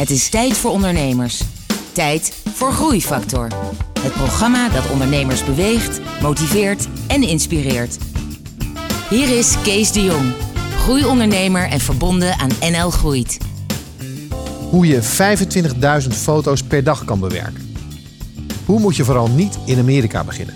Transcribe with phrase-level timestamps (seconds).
[0.00, 1.42] Het is tijd voor ondernemers.
[1.92, 3.48] Tijd voor Groeifactor.
[4.00, 7.98] Het programma dat ondernemers beweegt, motiveert en inspireert.
[9.10, 10.32] Hier is Kees de Jong,
[10.76, 13.38] groeiondernemer en verbonden aan NL Groeit.
[14.70, 15.02] Hoe je
[16.02, 17.74] 25.000 foto's per dag kan bewerken.
[18.64, 20.54] Hoe moet je vooral niet in Amerika beginnen?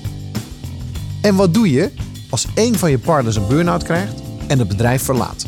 [1.21, 1.91] En wat doe je
[2.31, 5.47] als een van je partners een burn-out krijgt en het bedrijf verlaat?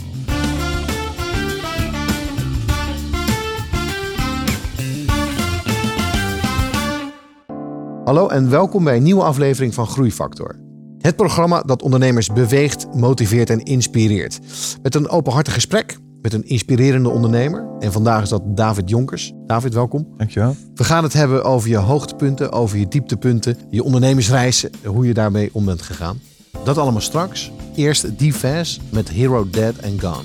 [8.07, 10.57] Hallo en welkom bij een nieuwe aflevering van Groeifactor.
[10.99, 14.41] Het programma dat ondernemers beweegt, motiveert en inspireert.
[14.82, 17.67] Met een openhartig gesprek met een inspirerende ondernemer.
[17.79, 19.32] En vandaag is dat David Jonkers.
[19.46, 20.09] David, welkom.
[20.17, 20.57] Dankjewel.
[20.75, 25.51] We gaan het hebben over je hoogtepunten, over je dieptepunten, je ondernemersreis, hoe je daarmee
[25.53, 26.21] om bent gegaan.
[26.65, 27.53] Dat allemaal straks.
[27.75, 30.25] Eerst D-Fast met Hero Dead and Gone.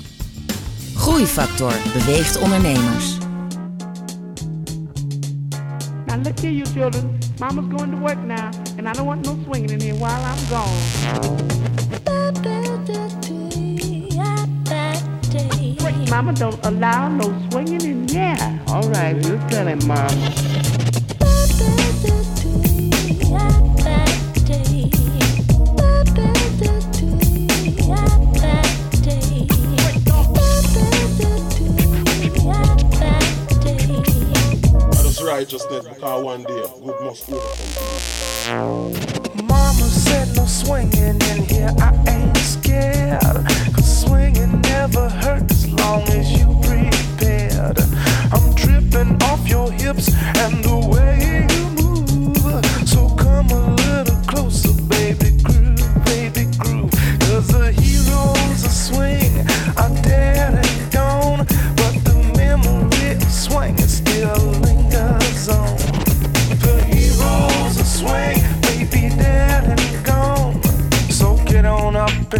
[0.94, 3.18] Groeifactor beweegt ondernemers.
[6.12, 7.18] Now look here, you children.
[7.40, 10.36] Mama's going to work now, and I don't want no swinging in here while I'm
[10.50, 10.76] gone.
[16.10, 18.60] Mama don't allow no swinging in here.
[18.68, 20.51] All right, we'll tell him, Mom.
[35.32, 38.92] Righteousness because one day good must overcome.
[39.46, 43.22] Mama said no swinging in here, I ain't scared.
[43.74, 47.78] Cause swinging never hurt as long as you prepared.
[48.34, 52.64] I'm tripping off your hips and the way you move.
[52.86, 53.81] So come a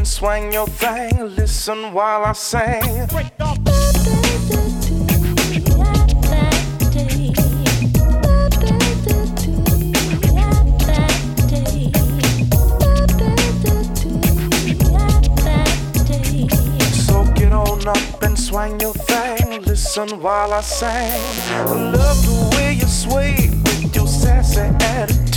[0.03, 1.37] and swing your thing.
[1.37, 2.83] Listen while I sing.
[17.07, 19.63] So get on up and swing your thing.
[19.63, 20.89] Listen while I sing.
[20.89, 25.32] I love the way you sway with your sassy attitude.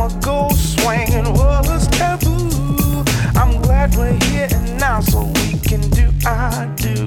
[0.00, 3.04] Time ago, swinging was taboo.
[3.34, 7.06] I'm glad we're here and now, so we can do I do.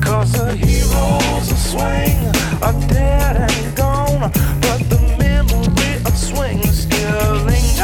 [0.00, 2.18] Cause the heroes of swing
[2.62, 4.30] are dead and gone,
[4.60, 7.80] but the memory of swing still lingers.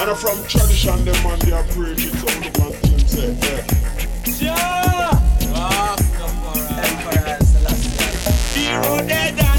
[0.00, 5.16] And from tradition, them man, they approach it, so the man team say, yeah.
[8.54, 9.49] Hero dead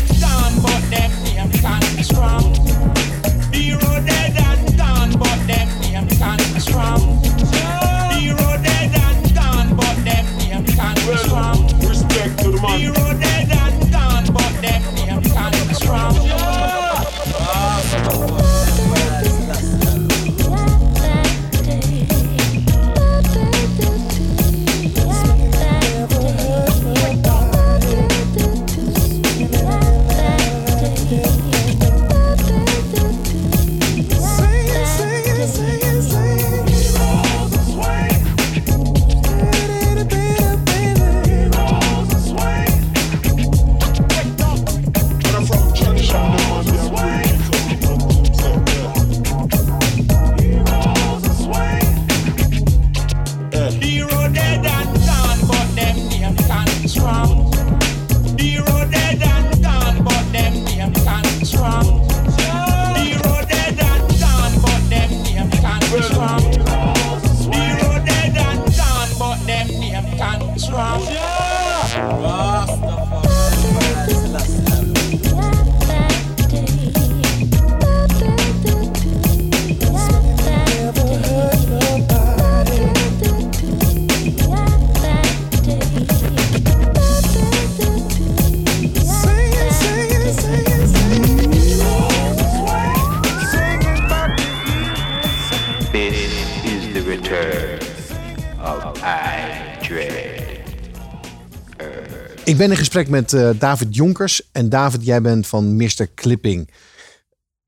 [102.62, 104.50] ben in gesprek met eh, David Jonkers.
[104.52, 106.14] En David, jij bent van Mr.
[106.16, 106.70] Clipping.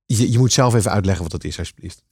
[0.06, 2.04] Je, je moet zelf even uitleggen wat dat is, alsjeblieft.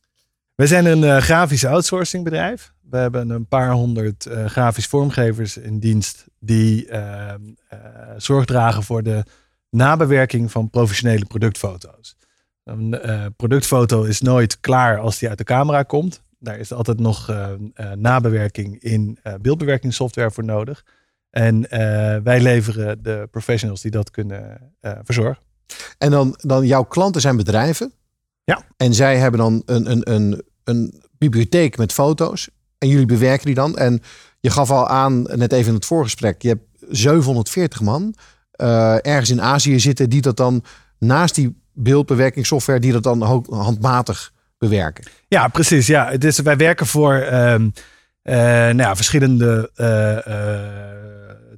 [0.55, 2.73] We zijn een eh, grafisch outsourcing bedrijf.
[2.89, 7.79] We hebben een paar honderd eh, grafisch vormgevers in dienst die ehm, eh,
[8.17, 9.23] zorg dragen voor de
[9.69, 12.17] nabewerking van professionele productfoto's.
[12.63, 12.99] Een
[13.35, 16.21] productfoto is nooit klaar als die uit de camera komt.
[16.41, 20.85] Daar is altijd nog eh, eh, nabewerking in beeldbewerkingssoftware voor nodig.
[21.31, 21.79] En eh,
[22.23, 25.43] wij leveren de professionals die dat kunnen eh, verzorgen.
[25.97, 27.93] En dan, dan jouw klanten zijn bedrijven.
[28.43, 28.63] Ja.
[28.77, 32.49] En zij hebben dan een, een, een, een bibliotheek met foto's.
[32.77, 33.77] En jullie bewerken die dan.
[33.77, 34.01] En
[34.39, 38.15] je gaf al aan, net even in het voorgesprek, je hebt 740 man
[38.51, 40.63] eh, ergens in Azië zitten die dat dan
[40.97, 45.05] naast die beeldbewerkingssoftware, die dat dan ook handmatig bewerken.
[45.27, 45.87] Ja, precies.
[45.87, 47.69] Ja, het is, wij werken voor ehm,
[48.21, 49.71] eh, nou ja, verschillende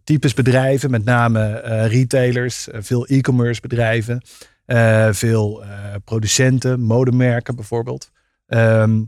[0.04, 4.22] types bedrijven, met name eh, retailers, eh, veel e-commerce bedrijven,
[4.66, 5.64] eh, veel
[6.04, 8.12] producenten, modemerken bijvoorbeeld.
[8.48, 9.02] Ehm,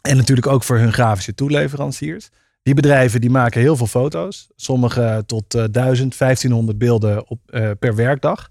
[0.00, 2.28] en natuurlijk ook voor hun grafische toeleveranciers.
[2.62, 4.50] Die bedrijven die maken heel veel foto's.
[4.56, 7.40] Sommige tot eh 1000, 1500 beelden op,
[7.78, 8.50] per werkdag.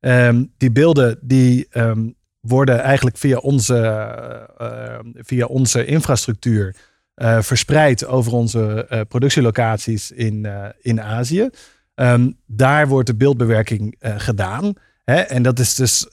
[0.00, 2.08] Ehm, die beelden die ehm,
[2.40, 4.08] worden eigenlijk via onze,
[5.14, 6.76] via onze infrastructuur
[7.18, 11.48] eh, verspreid over onze eh, productielocaties in, eh, in Azië.
[11.94, 14.72] Ehm, daar wordt de beeldbewerking gedaan.
[15.04, 15.16] Hè?
[15.16, 16.06] En dat is dus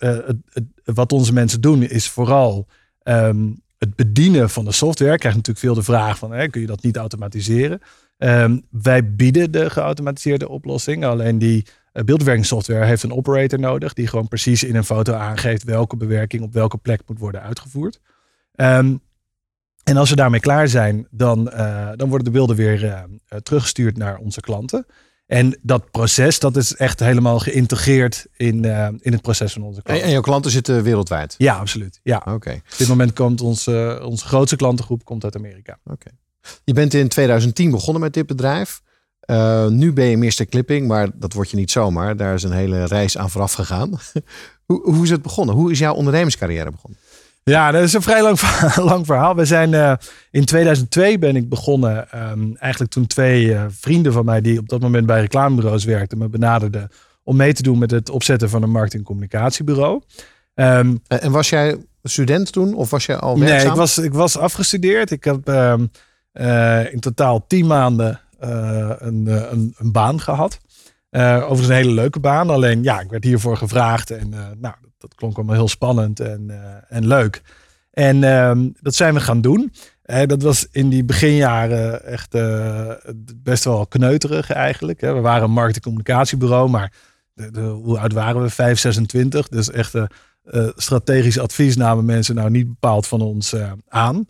[0.84, 2.68] wat onze mensen doen, is vooral
[3.04, 5.14] ehm, het bedienen van de software.
[5.14, 7.80] Ik krijg natuurlijk veel de vraag van, hè, kun je dat niet automatiseren?
[8.18, 11.06] Ehm, wij bieden de geautomatiseerde oplossing.
[11.06, 13.94] Alleen die beeldbewerkingssoftware heeft een operator nodig.
[13.94, 18.00] Die gewoon precies in een foto aangeeft welke bewerking op welke plek moet worden uitgevoerd.
[19.86, 22.92] En als we daarmee klaar zijn, dan, eh, dan worden de beelden weer eh,
[23.28, 24.86] eh, teruggestuurd naar onze klanten.
[25.28, 28.64] En dat proces, dat is echt helemaal geïntegreerd in,
[29.00, 30.06] in het proces van onze En, klanten.
[30.06, 31.36] en jouw klanten zitten wereldwijd.
[31.38, 32.00] Ja, absoluut.
[32.04, 32.22] Ja.
[32.26, 32.52] Oké.
[32.52, 35.80] Op dit moment komt onze, onze grootste klantengroep komt uit Amerika.
[35.84, 36.12] Oké.
[36.64, 38.82] Je bent in 2010 begonnen met dit bedrijf.
[39.70, 40.46] Nu ben je Mr.
[40.46, 42.18] Clipping, maar dat word je niet zomaar.
[42.18, 43.90] Daar is een hele reis aan vooraf gegaan.
[44.66, 45.56] hoe, hoe is het begonnen?
[45.56, 47.00] Hoe is jouw ondernemerscarrière begonnen?
[47.52, 48.40] Ja, dat is een vrij lang,
[48.92, 49.36] lang verhaal.
[49.36, 49.94] We zijn eh,
[50.32, 52.12] in 2002 ben ik begonnen.
[52.12, 56.18] ehm, eigenlijk toen twee eh, vrienden van mij die op dat moment bij reclamebureaus werkten,
[56.18, 56.90] me benaderden
[57.24, 60.02] om mee te doen met het opzetten van een marketing- en communicatiebureau.
[60.54, 63.72] Ehm, En, was jij student toen of was jij al nee, werkzaam?
[63.72, 65.12] ik was, ik was afgestudeerd.
[65.12, 65.86] Ik heb ehm,
[66.32, 70.60] eh, in totaal tien maanden een, een, een baan gehad.
[71.16, 72.50] Eh, overigens een hele leuke baan.
[72.50, 74.12] Alleen ja, ik werd hiervoor gevraagd.
[74.12, 77.42] En eh, nou, dat klonk allemaal heel spannend en, eh, en leuk.
[77.92, 79.72] En ehm, dat zijn we gaan doen.
[80.26, 82.36] Dat was in die beginjaren echt
[83.36, 85.02] best wel kneuterig eigenlijk.
[85.02, 86.94] We waren een markt- en communicatiebureau, maar
[87.34, 88.50] de, de- hoe oud waren we?
[88.50, 89.48] 5, 26.
[89.48, 89.94] Dus echt
[90.76, 93.56] strategisch advies namen mensen nou niet bepaald van ons
[93.88, 94.28] aan.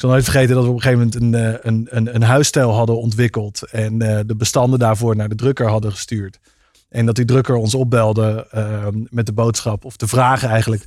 [0.00, 2.22] Ik zal nooit vergeten dat we op een gegeven moment een, eh, een, een, een
[2.22, 3.70] huisstijl hadden ontwikkeld.
[3.70, 6.38] En eh, de bestanden daarvoor naar de drukker hadden gestuurd.
[6.88, 10.84] En dat die drukker ons opbelde eh, met de boodschap of de vraag eigenlijk.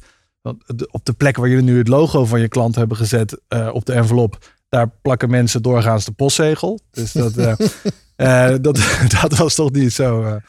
[0.92, 3.86] Op de plek waar jullie nu het logo van je klant hebben gezet eh, op
[3.86, 4.38] de envelop.
[4.70, 6.80] Daar plakken mensen doorgaans de postzegel.
[6.92, 7.34] Dus dat,
[8.62, 8.80] dat,
[9.22, 10.40] dat was toch niet zo,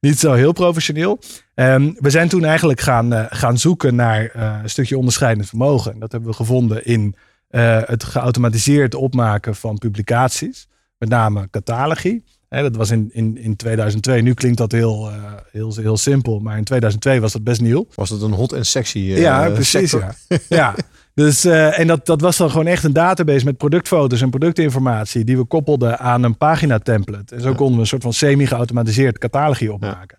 [0.00, 1.18] niet zo heel professioneel.
[1.54, 4.30] Ehm, we zijn toen eigenlijk gaan, gaan zoeken naar
[4.62, 5.92] een stukje onderscheidend vermogen.
[5.92, 7.16] En dat hebben we gevonden in
[7.54, 10.68] eh, het geautomatiseerd opmaken van publicaties.
[10.98, 12.24] Met name catalogie.
[12.48, 14.20] Hè, dat was in, in, in 2002.
[14.20, 16.40] Nu klinkt dat heel, eh, heel, heel simpel.
[16.40, 17.86] Maar in 2002 was dat best nieuw.
[17.94, 19.90] Was het een hot en sexy eh, ja, precies.
[19.90, 20.14] sector?
[20.28, 20.38] Ja.
[20.56, 20.74] ja.
[21.14, 25.24] Dus, en dat, dat was dan gewoon echt een database met productfoto's en productinformatie.
[25.24, 27.34] Die we koppelden aan een pagina template.
[27.34, 30.18] En zo konden we een soort van semi-geautomatiseerd catalogie opmaken.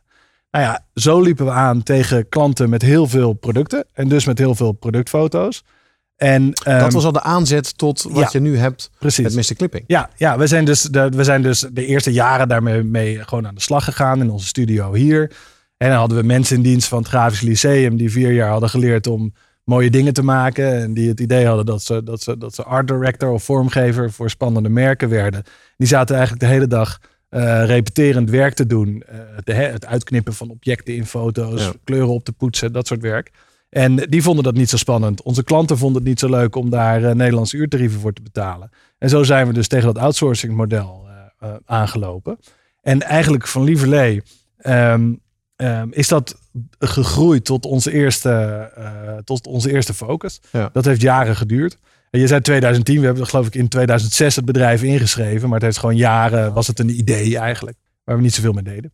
[0.51, 3.85] Nou ja, zo liepen we aan tegen klanten met heel veel producten.
[3.93, 5.63] En dus met heel veel productfoto's.
[6.15, 9.35] En, Dat ehm, was al de aanzet tot wat ja, je nu hebt precies.
[9.35, 9.55] met Mr.
[9.55, 9.83] Clipping.
[9.87, 13.47] Ja, ja we, zijn dus de, we zijn dus de eerste jaren daarmee mee gewoon
[13.47, 15.31] aan de slag gegaan in onze studio hier.
[15.77, 18.69] En dan hadden we mensen in dienst van het Grafisch Lyceum die vier jaar hadden
[18.69, 20.81] geleerd om mooie dingen te maken.
[20.81, 24.11] En die het idee hadden dat ze, dat ze, dat ze art director of vormgever
[24.11, 25.43] voor spannende merken werden.
[25.77, 29.03] Die zaten eigenlijk de hele dag eh, repeterend werk te doen.
[29.07, 31.73] Eh, de, het uitknippen van objecten in foto's, Ja.
[31.83, 33.31] kleuren op te poetsen, dat soort werk.
[33.75, 35.21] En die vonden dat niet zo spannend.
[35.21, 38.69] Onze klanten vonden het niet zo leuk om daar eh, Nederlandse uurtarieven voor te betalen.
[38.97, 42.39] En zo zijn we dus tegen dat outsourcing model eh, eh, aangelopen.
[42.81, 44.21] En eigenlijk van lieverlee
[44.57, 45.13] ehm,
[45.55, 46.39] ehm, is dat
[46.79, 48.71] gegroeid tot onze eerste,
[49.23, 50.41] tot onze eerste focus.
[50.51, 50.69] Ja.
[50.73, 51.77] Dat heeft jaren geduurd.
[52.09, 55.43] En je zei 2010, we hebben geloof ik in 2006 het bedrijf ingeschreven.
[55.49, 57.77] Maar het heeft gewoon jaren, was het een idee eigenlijk.
[58.03, 58.93] Waar we niet zoveel mee deden.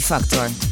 [0.00, 0.65] factor.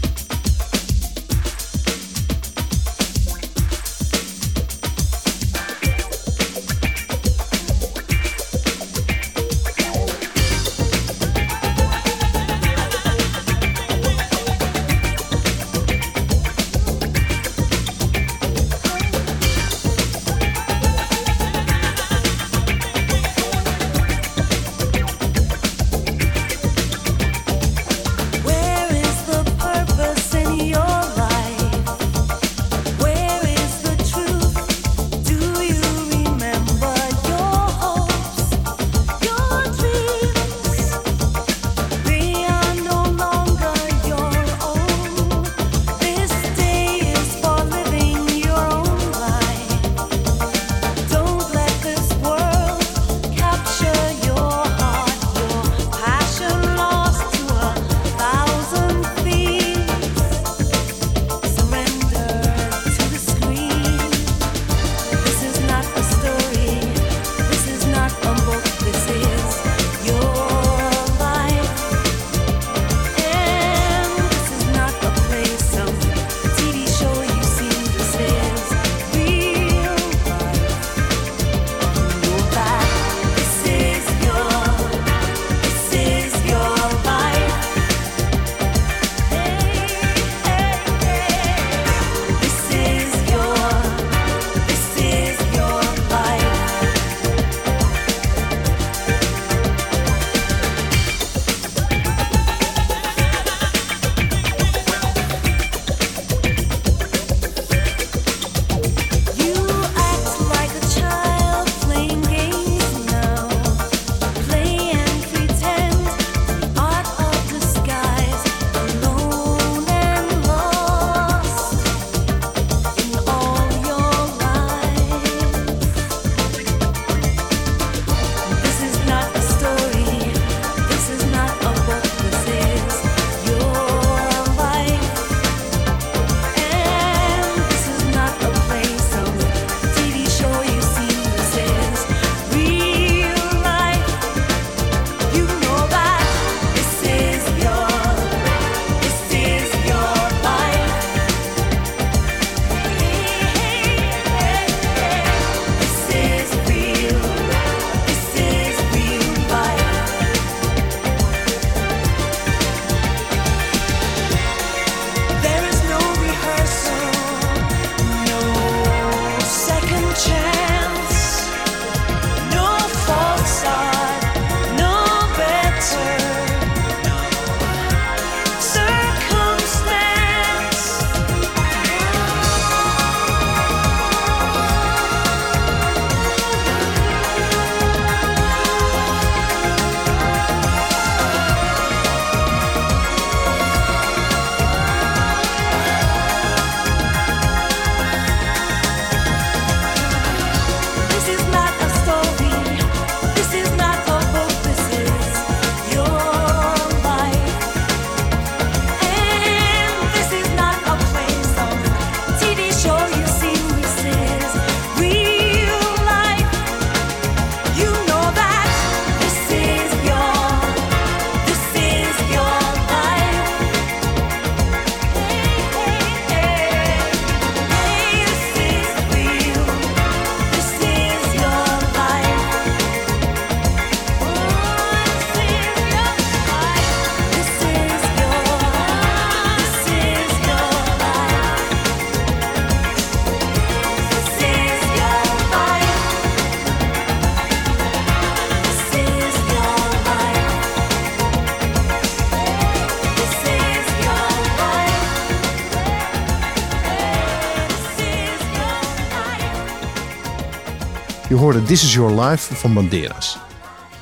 [261.45, 263.39] Hoorde This Is Your Life van Banderas.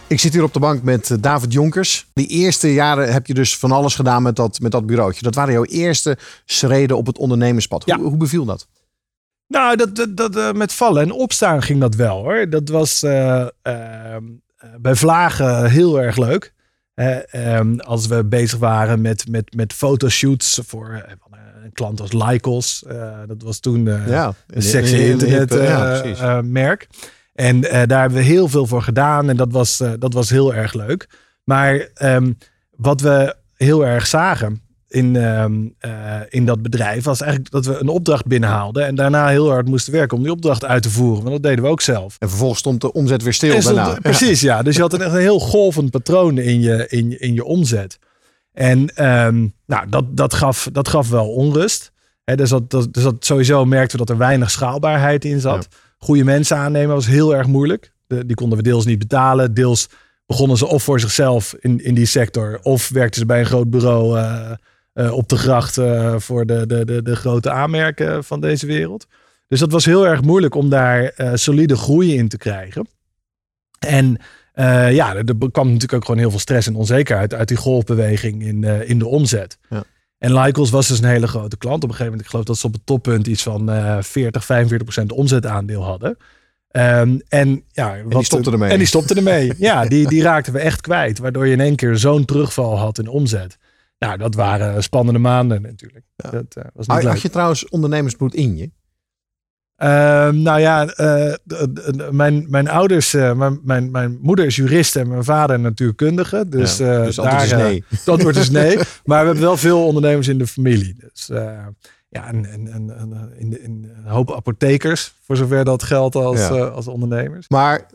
[0.07, 2.07] Ik zit hier op de bank met eh, David Jonkers.
[2.15, 5.23] Die eerste jaren heb je dus van alles gedaan met dat, met dat bureautje.
[5.23, 7.83] Dat waren jouw eerste schreden op het ondernemerspad.
[7.87, 7.97] Ja.
[7.97, 8.69] Hoe, hoe beviel dat?
[9.49, 12.51] Nou, dat, dat, dat, eh, met vallen en opstaan ging dat wel hoor.
[12.51, 16.53] Dat was eh, ehm, eh, bij Vlagen heel erg leuk.
[16.95, 21.05] Eh, ehm, als we bezig waren met, met, met fotoshoots voor
[21.65, 22.85] een klant als Lycos.
[23.27, 26.43] Dat was toen Ja, een sexy een- een- een internet hippe- ja,
[27.35, 29.29] En eh, daar hebben we heel veel voor gedaan.
[29.29, 31.09] En dat was, eh, dat was heel erg leuk.
[31.45, 32.33] Maar ehm,
[32.77, 37.81] wat we heel erg zagen in, ehm, eh, in dat bedrijf was eigenlijk dat we
[37.81, 38.87] een opdracht binnenhaalden.
[38.87, 41.23] En daarna heel hard moesten werken om die opdracht uit te voeren.
[41.23, 42.17] Want dat deden we ook zelf.
[42.19, 43.99] En vervolgens stond de omzet weer stil stond- daarna.
[44.01, 44.63] Precies, ja.
[44.63, 47.99] Dus je had een, echt een heel golvend patroon in je, in, in je omzet.
[48.53, 51.93] En ehm, nou, dat, dat, gaf, dat gaf wel onrust.
[52.25, 55.69] Dus, dat, dat, dus dat sowieso merkten we dat er weinig schaalbaarheid in zat.
[56.03, 57.93] Goede mensen aannemen was heel erg moeilijk.
[58.07, 59.55] De, die konden we deels niet betalen.
[59.55, 59.89] Deels
[60.27, 62.59] begonnen ze of voor zichzelf in, in die sector.
[62.63, 64.53] Of werkten ze bij een groot bureau eh,
[64.93, 69.07] eh, op de gracht eh, voor de, de, de, de grote aanmerken van deze wereld.
[69.49, 72.89] Dus dat was heel erg moeilijk om daar solide groei in te krijgen.
[73.79, 74.17] En
[74.93, 78.43] ja, er, er kwam natuurlijk ook gewoon heel veel stress en onzekerheid uit die golfbeweging
[78.43, 79.59] in, in de omzet.
[79.69, 79.85] Ja.
[80.23, 81.77] En Lycos was dus een hele grote klant.
[81.77, 84.45] Op een gegeven moment, ik geloof dat ze op het toppunt iets van eh 40,
[84.45, 86.17] 45 procent omzetaandeel hadden.
[86.69, 88.71] Ehm, en, ja, en die stopte ermee.
[88.71, 89.53] En die stopte ermee.
[89.69, 91.19] ja, die, die raakten we echt kwijt.
[91.19, 93.59] Waardoor je in één keer zo'n terugval had in omzet.
[93.99, 96.05] Nou, dat waren spannende maanden natuurlijk.
[96.17, 97.13] Dat eh, was niet Had, leuk.
[97.13, 98.71] had je trouwens ondernemersbloed in je?
[99.83, 101.35] Ehm, nou ja, eh,
[102.11, 106.49] mijn, mijn ouders, eh, mijn, mijn, mijn moeder is jurist en mijn vader natuurkundige.
[106.49, 107.85] Dus, Ja, eh, dus antwoord is daar, eh, nee.
[107.99, 108.77] het antwoord is nee.
[109.05, 110.95] Maar we hebben wel veel ondernemers in de familie.
[110.99, 111.27] Dus
[112.09, 116.15] ja, en, en, en, en, in, de- in een hoop apothekers, voor zover dat geldt
[116.15, 116.49] als, Ja.
[116.65, 117.49] als ondernemers.
[117.49, 117.87] Maar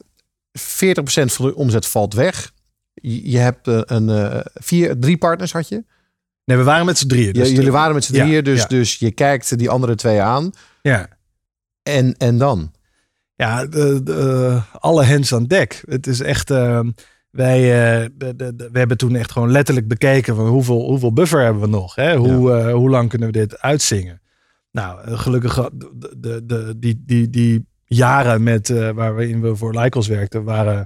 [0.60, 0.62] 40%
[1.26, 2.52] van de omzet valt weg.
[2.94, 5.84] Je, je hebt een, vier, drie partners had je.
[6.46, 7.26] Nee, we waren met z'n drieën.
[7.34, 8.68] Ja, Dus jullie de- waren met z'n ja, drieën, dus, ja.
[8.68, 10.52] dus je kijkt die andere twee aan.
[10.82, 11.08] Ja.
[11.88, 12.72] En, en dan?
[13.36, 15.84] Ja, de, de, alle hands aan dek.
[15.86, 16.52] Het is echt.
[16.52, 16.80] eh,
[17.32, 21.62] wij, eh, de, we hebben toen echt gewoon letterlijk bekeken van hoeveel, hoeveel buffer hebben
[21.62, 21.96] we nog?
[21.96, 22.16] Hè?
[22.16, 24.22] Hoe, eh, hoe lang kunnen we dit uitzingen?
[24.72, 30.44] Nou, gelukkig de, de, de, die, die, die jaren met, waarin we voor Lycos werkten,
[30.44, 30.86] waren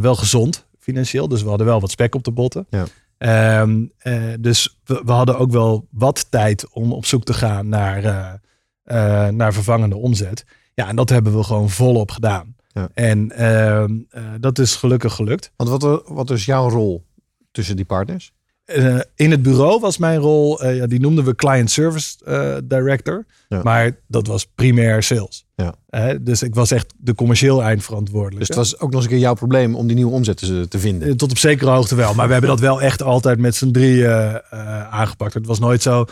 [0.00, 1.28] wel gezond financieel.
[1.28, 2.66] Dus we hadden wel wat spek op de botten.
[2.70, 2.84] Ja.
[3.18, 7.68] Ehm, eh, dus we, we hadden ook wel wat tijd om op zoek te gaan
[7.68, 8.40] naar,
[8.86, 10.44] eh, naar vervangende omzet.
[10.74, 12.54] Ja, en dat hebben we gewoon volop gedaan.
[12.66, 12.88] Ja.
[12.94, 15.52] En ehm, eh, dat is gelukkig gelukt.
[15.56, 17.04] Want wat, wat is jouw rol
[17.50, 18.32] tussen die partners?
[18.64, 22.56] Eh, in het bureau was mijn rol, eh, ja, die noemden we Client Service eh,
[22.64, 23.26] Director.
[23.48, 23.62] Ja.
[23.62, 25.46] Maar dat was primair sales.
[25.56, 25.74] Ja.
[26.20, 28.38] Dus ik was echt de commercieel eindverantwoordelijke.
[28.38, 30.68] Dus het was ook nog eens een keer jouw probleem om die nieuwe omzet te,
[30.68, 31.08] te vinden.
[31.08, 32.14] Eh, Tot op zekere hoogte wel.
[32.14, 34.40] Maar we hebben dat wel echt altijd met z'n drieën eh,
[34.88, 35.34] aangepakt.
[35.34, 36.04] Het was nooit zo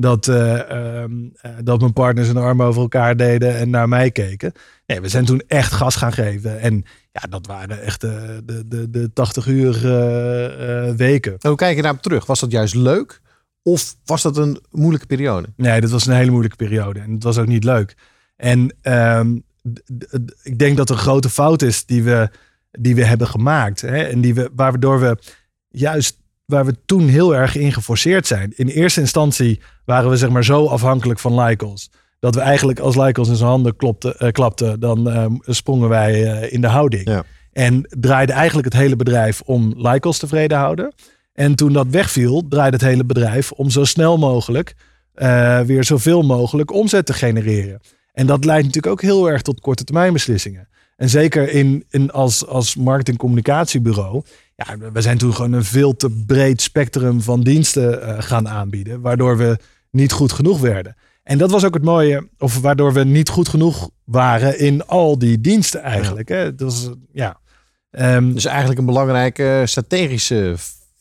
[0.00, 4.10] dat, eh, ehm, eh, dat mijn partners een arm over elkaar deden en naar mij
[4.10, 4.52] keken.
[4.86, 6.60] Nee, we zijn toen echt gas gaan geven.
[6.60, 11.32] En ja, dat waren echt de, de, de, de 80 uur eh, eh, weken.
[11.32, 12.26] En hoe kijk je daarop terug?
[12.26, 13.20] Was dat juist leuk?
[13.62, 15.48] Of was dat een moeilijke periode?
[15.56, 17.00] Nee, dat was een hele moeilijke periode.
[17.00, 17.96] En het was ook niet leuk.
[18.36, 19.38] En ehm,
[20.42, 22.30] ik denk dat er een grote fout is die we,
[22.70, 23.80] die we hebben gemaakt.
[23.80, 24.02] Hè?
[24.02, 25.18] En die we, waardoor we
[25.68, 26.18] juist
[26.50, 28.52] waar we toen heel erg in geforceerd zijn.
[28.56, 31.90] In eerste instantie waren we zeg maar zo afhankelijk van Lycos.
[32.18, 36.24] Dat we eigenlijk als Lycos in zijn handen klopte, eh, klapten, dan eh, sprongen wij
[36.24, 37.08] eh, in de houding.
[37.08, 37.24] Ja.
[37.52, 40.94] En draaide eigenlijk het hele bedrijf om Lycos tevreden houden.
[41.32, 44.74] En toen dat wegviel, draaide het hele bedrijf om zo snel mogelijk
[45.14, 47.80] eh, weer zoveel mogelijk omzet te genereren.
[48.12, 50.68] En dat leidt natuurlijk ook heel erg tot korte termijn beslissingen.
[50.96, 54.22] En zeker in, in als, als marketing-communicatiebureau.
[54.66, 59.00] Ja, we zijn toen gewoon een veel te breed spectrum van diensten eh, gaan aanbieden.
[59.00, 59.58] Waardoor we
[59.90, 60.96] niet goed genoeg werden.
[61.22, 65.18] En dat was ook het mooie, of waardoor we niet goed genoeg waren in al
[65.18, 66.28] die diensten eigenlijk.
[66.28, 66.54] Hè?
[66.54, 67.40] Dat was, ja.
[67.90, 70.54] Ehm, Dus eigenlijk een belangrijke strategische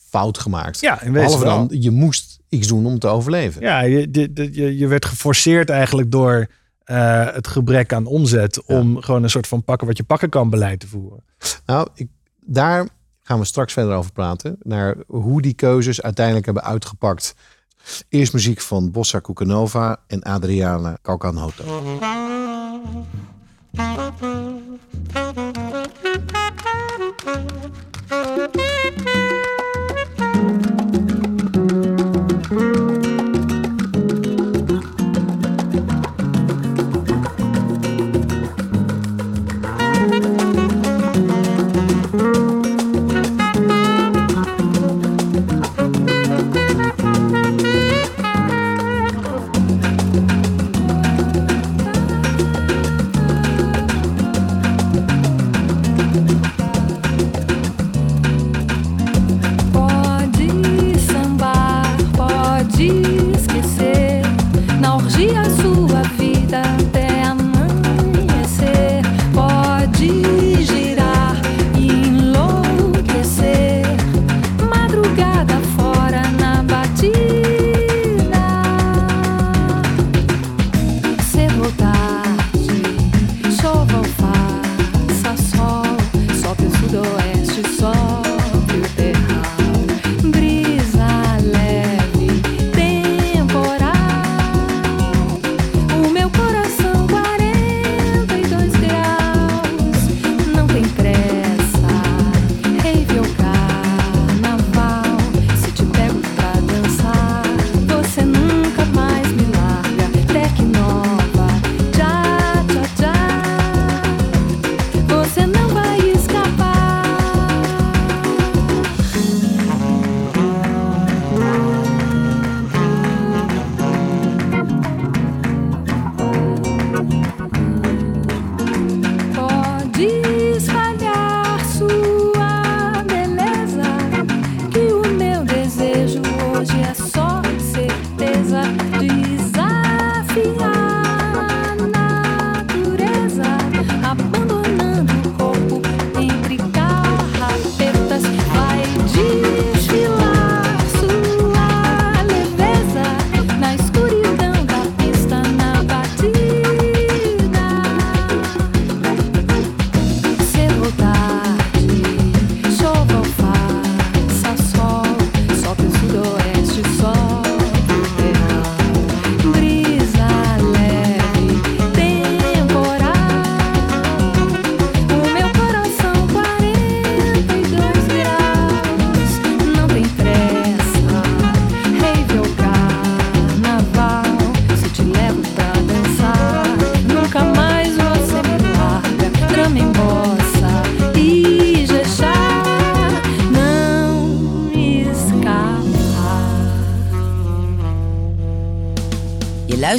[0.10, 0.80] fout gemaakt.
[0.80, 1.68] Ja, in wezen wel.
[1.68, 3.62] dan, je moest iets doen om te overleven.
[3.62, 4.08] Ja, je,
[4.52, 6.48] je, je werd geforceerd eigenlijk door
[6.84, 10.50] eh, het gebrek aan omzet om gewoon een soort van pakken wat je pakken kan
[10.50, 11.24] beleid te voeren.
[11.66, 12.08] Nou, ik,
[12.40, 12.88] daar
[13.30, 14.58] gaan we straks verder over praten.
[14.64, 17.36] Naar hoe die keuzes uiteindelijk hebben uitgepakt.
[18.10, 20.98] Eerst muziek van Bossa Kukanova en Adriana.
[32.50, 32.90] Thank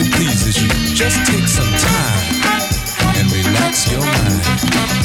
[0.00, 0.68] It pleases you.
[0.94, 4.99] Just take some time and relax your mind.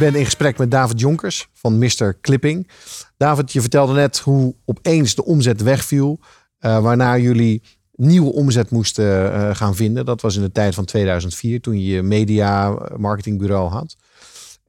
[0.00, 2.20] Ben in gesprek met David Jonkers van Mr.
[2.20, 2.68] Clipping.
[3.16, 6.20] David, je vertelde net hoe opeens de omzet wegviel.
[6.58, 10.04] eh, waarna jullie nieuwe omzet moesten eh, gaan vinden.
[10.04, 13.96] Dat was in de tijd van 2004, toen je je media marketingbureau had.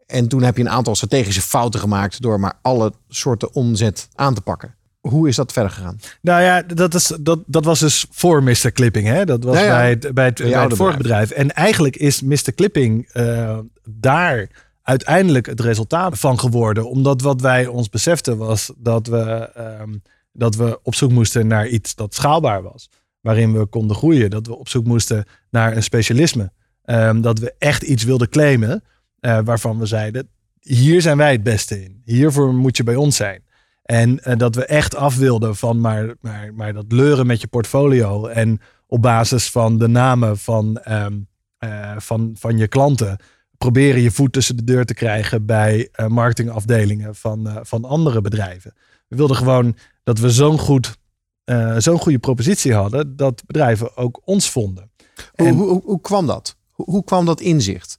[0.06, 4.34] En toen heb je een aantal strategische fouten gemaakt door maar alle soorten omzet aan
[4.34, 4.76] te pakken.
[5.00, 6.00] Hoe is dat verder gegaan?
[6.22, 8.72] Nou ja, dat, is, dat, dat was dus voor Mr.
[8.74, 9.08] Clipping.
[9.08, 9.26] Hè?
[9.26, 9.67] Dat was ja.
[9.67, 11.32] bij het, bij het, Bij het vorige bedrijf.
[11.32, 12.54] En eigenlijk is Mr.
[12.56, 14.50] Clipping eh, daar
[14.91, 16.89] uiteindelijk het resultaat van geworden.
[16.89, 19.21] Omdat wat wij ons beseften was dat we,
[19.56, 19.93] ehm,
[20.34, 22.89] dat we op zoek moesten naar iets dat schaalbaar was.
[23.21, 24.30] Waarin we konden groeien.
[24.30, 26.51] Dat we op zoek moesten naar een specialisme.
[26.84, 28.84] Ehm, dat we echt iets wilden claimen.
[29.19, 32.01] eh, waarvan we zeiden, hier zijn wij het beste in.
[32.06, 33.43] Hiervoor moet je bij ons zijn.
[33.84, 37.47] En eh, dat we echt af wilden van maar, maar, maar dat leuren met je
[37.47, 38.27] portfolio.
[38.27, 41.13] En op basis van de namen van, ehm,
[41.58, 43.17] eh, van, van je klanten.
[43.62, 48.21] Proberen je voet tussen de deur te krijgen bij eh, marketingafdelingen van, eh, van andere
[48.21, 48.74] bedrijven.
[49.08, 50.97] We wilden gewoon dat we zo'n goed,
[51.43, 53.15] eh, zo'n goede propositie hadden.
[53.15, 54.91] Dat bedrijven ook ons vonden.
[55.36, 56.56] Hoe, En- hoe, hoe, kwam dat?
[56.71, 57.97] Hoe, hoe kwam dat inzicht?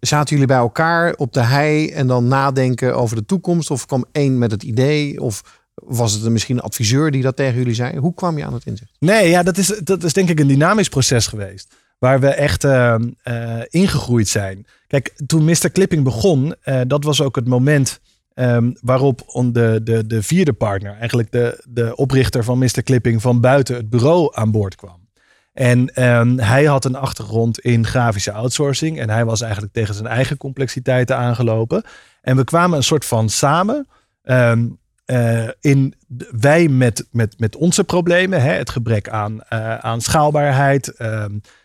[0.00, 3.70] Zaten jullie bij elkaar op de hei en dan nadenken over de toekomst?
[3.70, 5.20] Of kwam één met het idee?
[5.20, 7.98] Of was het misschien een adviseur die dat tegen jullie zei?
[7.98, 8.96] Hoe kwam je aan het inzicht?
[8.98, 11.74] Nee, ja, dat is, dat is denk ik een dynamisch proces geweest.
[11.98, 14.66] Waar we echt eh, eh, ingegroeid zijn.
[14.92, 15.70] Kijk, toen Mr.
[15.72, 18.00] Clipping begon, eh, dat was ook het moment
[18.34, 22.82] ehm, waarop de, de, de vierde partner, eigenlijk de, de oprichter van Mr.
[22.82, 25.08] Clipping van buiten het bureau aan boord kwam.
[25.52, 28.98] En ehm, hij had een achtergrond in grafische outsourcing.
[28.98, 31.84] En hij was eigenlijk tegen zijn eigen complexiteiten aangelopen.
[32.20, 33.86] En we kwamen een soort van samen.
[34.22, 34.68] ehm,
[35.04, 35.94] eh, in
[36.40, 40.92] wij met, met, met onze problemen, hè, het gebrek aan, eh, aan schaalbaarheid,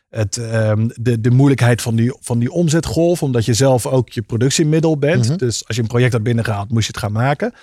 [0.09, 4.21] het, ehm, de, de moeilijkheid van die, van die omzetgolf, omdat je zelf ook je
[4.21, 5.27] productiemiddel bent.
[5.27, 5.37] Mhm.
[5.37, 7.53] Dus als je een project had binnengehaald, moest je het gaan maken.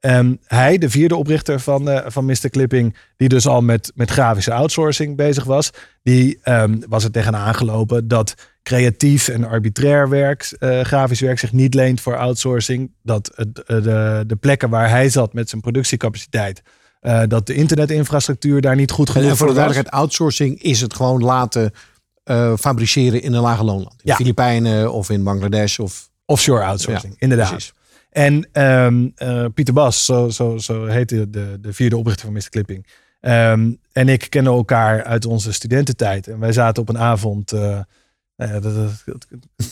[0.00, 2.50] Ehm, hij, de vierde oprichter van, eh, van Mr.
[2.50, 5.70] Clipping, die dus al met, met grafische outsourcing bezig was,
[6.02, 11.52] die ehm, was er tegenaan gelopen dat creatief en arbitrair werk, eh, grafisch werk zich
[11.52, 12.90] niet leent voor outsourcing.
[13.02, 16.62] Dat eh, de, de plekken waar hij zat met zijn productiecapaciteit,
[17.28, 20.94] dat de internetinfrastructuur daar niet goed En, genoeg en voor de duidelijkheid, outsourcing is het
[20.94, 21.72] gewoon laten
[22.28, 23.90] eh, fabriceren in een lage loonland.
[23.92, 24.14] In de Ja.
[24.16, 25.78] Filipijnen of in Bangladesh.
[25.78, 27.48] Of, Offshore outsourcing, Ja, inderdaad.
[27.50, 27.72] precies.
[28.10, 32.48] En ehm, eh, Pieter Bas, zo, zo, zo heette de, de vierde oprichter van Mr.
[32.50, 32.86] Clipping.
[33.20, 36.26] ehm, en ik kennen elkaar uit onze studententijd.
[36.28, 37.52] En wij zaten op een avond.
[37.52, 37.60] eh,
[38.36, 39.26] nou ja, dat, dat- dat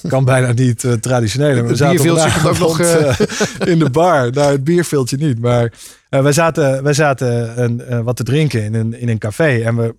[0.09, 1.55] kan bijna niet eh, traditioneel.
[1.55, 4.31] maar We zaten op een bierveeltje komt ook nog, in de bar.
[4.33, 5.39] Nou, het bierveeltje niet.
[5.41, 5.73] Maar
[6.09, 9.63] eh, wij zaten, wij zaten een, wat te drinken in een, in een café.
[9.63, 9.95] En we,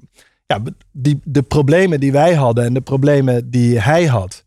[0.47, 4.43] ja, die, de problemen die wij hadden en de problemen die hij had,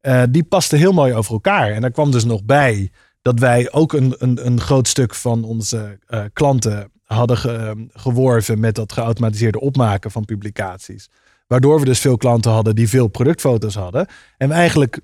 [0.00, 1.70] eh, die pasten heel mooi over elkaar.
[1.70, 2.90] En daar kwam dus nog bij
[3.22, 8.60] dat wij ook een, een, een groot stuk van onze eh, klanten hadden ge- geworven
[8.60, 11.10] met dat geautomatiseerde opmaken van publicaties.
[11.46, 14.06] Waardoor we dus veel klanten hadden die veel productfoto's hadden.
[14.36, 15.00] En we eigenlijk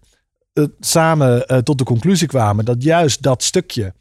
[0.52, 3.94] eh, samen tot de conclusie kwamen dat juist dat stukje,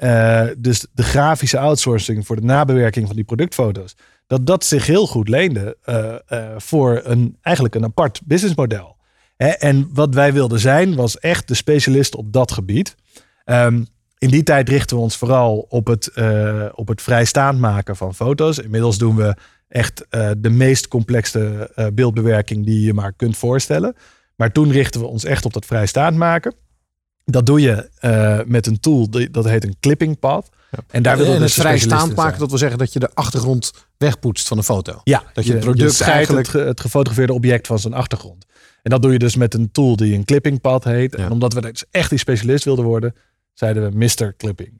[0.00, 3.96] eh, dus de grafische outsourcing voor de nabewerking van die productfoto's,
[4.26, 8.96] dat dat zich heel goed leende eh, eh, voor een, eigenlijk een apart businessmodel.
[9.36, 12.94] En wat wij wilden zijn, was echt de specialist op dat gebied.
[13.44, 13.84] Ehm,
[14.18, 16.12] in die tijd richten we ons vooral op het,
[16.74, 18.58] op het vrijstaand maken van foto's.
[18.58, 19.36] Inmiddels doen we
[19.68, 20.06] echt
[20.38, 23.94] de meest complexe beeldbewerking die je maar kunt voorstellen.
[24.36, 26.54] Maar toen richten we ons echt op dat vrijstaand maken.
[27.30, 30.48] Dat doe je eh, met een tool die, dat heet een clipping pad.
[30.90, 32.98] En daar willen en we het dus specialist vrijstaand maken, dat wil zeggen dat je
[32.98, 35.00] de achtergrond wegpoetst van een foto.
[35.04, 38.44] Ja, Dat je het product scheidt eigenlijk- het, ge- het gefotografeerde object van zijn achtergrond.
[38.82, 41.14] En dat doe je dus met een tool die een clipping pad heet.
[41.14, 43.14] En omdat we dus echt die specialist wilden worden,
[43.54, 44.34] zeiden we Mr.
[44.36, 44.78] Clipping.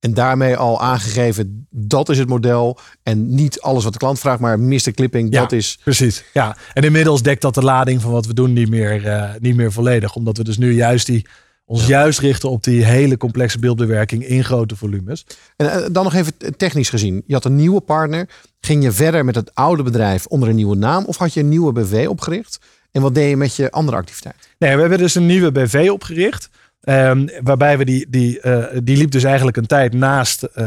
[0.00, 2.78] En daarmee al aangegeven, dat is het model.
[3.02, 4.90] En niet alles wat de klant vraagt, maar Mr.
[4.94, 5.78] Clipping, Ja, dat is...
[5.84, 6.56] Precies, ja.
[6.72, 9.72] En inmiddels dekt dat de lading van wat we doen niet meer, eh, niet meer
[9.72, 10.14] volledig.
[10.14, 11.26] Omdat we dus nu juist die,
[11.66, 15.26] ons juist richten op die hele complexe beeldbewerking in grote volumes.
[15.56, 17.22] En eh, dan nog even technisch gezien.
[17.26, 18.28] Je had een nieuwe partner.
[18.60, 21.04] Ging je verder met het oude bedrijf onder een nieuwe naam?
[21.04, 22.58] Of had je een nieuwe BV opgericht?
[22.92, 24.48] En wat deed je met je andere activiteit?
[24.58, 26.48] Nee, we hebben dus een nieuwe BV opgericht.
[26.80, 30.64] ehm, waarbij we die, die, eh, die liep dus eigenlijk een tijd naast eh,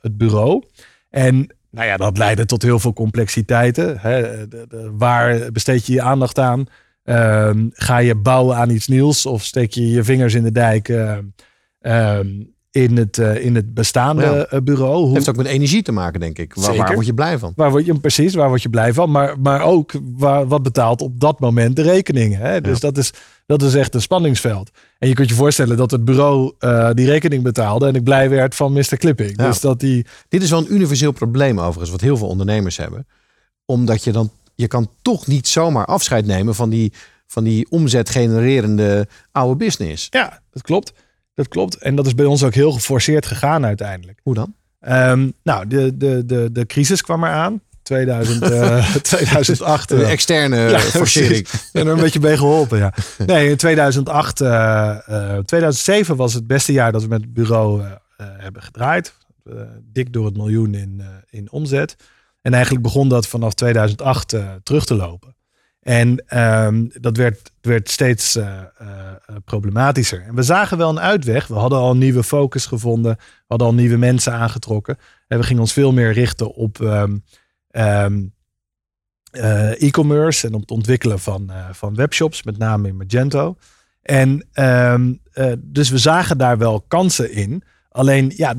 [0.00, 0.62] het bureau.
[1.10, 3.98] En nou ja, dat leidde tot heel veel complexiteiten.
[4.00, 4.48] Hè.
[4.48, 6.64] De- de- waar besteed je je aandacht aan?
[7.04, 10.88] Ehm, ga je bouwen aan iets nieuws of steek je je vingers in de dijk
[10.88, 11.18] eh,
[11.80, 12.28] ehm,
[12.72, 14.44] in, het, eh, in het bestaande Ja.
[14.44, 15.04] eh, bureau?
[15.04, 16.54] Hoe, heeft ook met energie te maken, denk ik.
[16.54, 17.52] Waar, word je blij van?
[17.56, 19.10] Waar word je, precies, waar word je blij van?
[19.10, 22.36] Maar, maar ook waar, wat betaalt op dat moment de rekening.
[22.36, 22.60] Hè?
[22.60, 23.12] Dus dat, is,
[23.46, 24.70] dat is echt een spanningsveld.
[24.98, 28.30] En je kunt je voorstellen dat het bureau eh, die rekening betaalde en ik blij
[28.30, 28.96] werd van Mr.
[28.96, 29.32] Clipping.
[29.36, 29.46] Ja.
[29.46, 30.06] Dus dat die.
[30.28, 33.06] Dit is wel een universeel probleem overigens, wat heel veel ondernemers hebben.
[33.64, 34.30] Omdat je dan,
[34.62, 36.92] je kan toch niet zomaar afscheid nemen van die,
[37.26, 40.06] van die omzetgenererende oude business.
[40.10, 40.92] Ja, dat klopt.
[41.34, 41.76] Dat klopt.
[41.76, 44.20] En dat is bij ons ook heel geforceerd gegaan uiteindelijk.
[44.22, 44.54] Hoe dan?
[44.80, 47.60] Ehm, nou, de, de, de, de crisis kwam eraan.
[47.82, 49.90] 2000, eh, 2008.
[49.90, 51.46] Een eh, externe Ja, forcering.
[51.72, 52.94] En er een beetje bij geholpen, ja.
[53.26, 57.82] Nee, in 2008, eh, eh, 2007 was het beste jaar dat we met het bureau
[57.82, 59.14] eh, eh, hebben gedraaid.
[59.44, 59.54] Eh,
[59.92, 61.96] dik door het miljoen in, eh, in omzet.
[62.42, 65.34] En eigenlijk begon dat vanaf 2008 eh, terug te lopen.
[65.82, 68.88] En ehm, dat werd, werd steeds eh, eh,
[69.44, 70.22] problematischer.
[70.22, 71.46] En we zagen wel een uitweg.
[71.46, 73.16] We hadden al een nieuwe focus gevonden.
[73.18, 74.98] We hadden al nieuwe mensen aangetrokken.
[75.28, 77.18] En we gingen ons veel meer richten op ehm,
[77.70, 78.22] ehm,
[79.30, 83.56] eh, e-commerce en op het ontwikkelen van, van webshops, met name in Magento.
[84.02, 84.48] En
[85.58, 87.62] dus we zagen daar wel kansen in.
[87.88, 88.54] Alleen ja,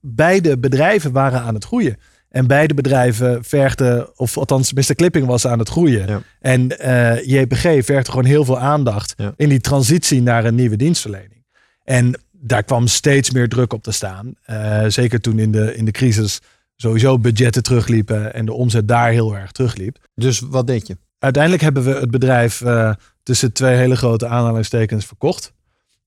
[0.00, 1.96] beide bedrijven waren aan het groeien.
[2.36, 4.94] En beide bedrijven vergden, of althans Mr.
[4.94, 6.24] Clipping was aan het groeien.
[6.40, 11.44] En eh, JPG vergde gewoon heel veel aandacht in die transitie naar een nieuwe dienstverlening.
[11.84, 14.34] En daar kwam steeds meer druk op te staan.
[14.42, 16.40] Eh, zeker toen in de, in de crisis
[16.76, 19.98] sowieso budgetten terugliepen en de omzet daar heel erg terugliep.
[20.14, 20.96] Dus wat deed je?
[21.18, 25.52] Uiteindelijk hebben we het bedrijf eh, tussen twee hele grote aanhalingstekens verkocht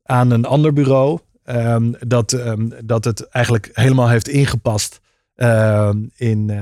[0.03, 1.19] aan een ander bureau.
[1.43, 4.99] ehm, dat, ehm, dat het eigenlijk helemaal heeft ingepast
[5.39, 6.59] ehm, in, eh,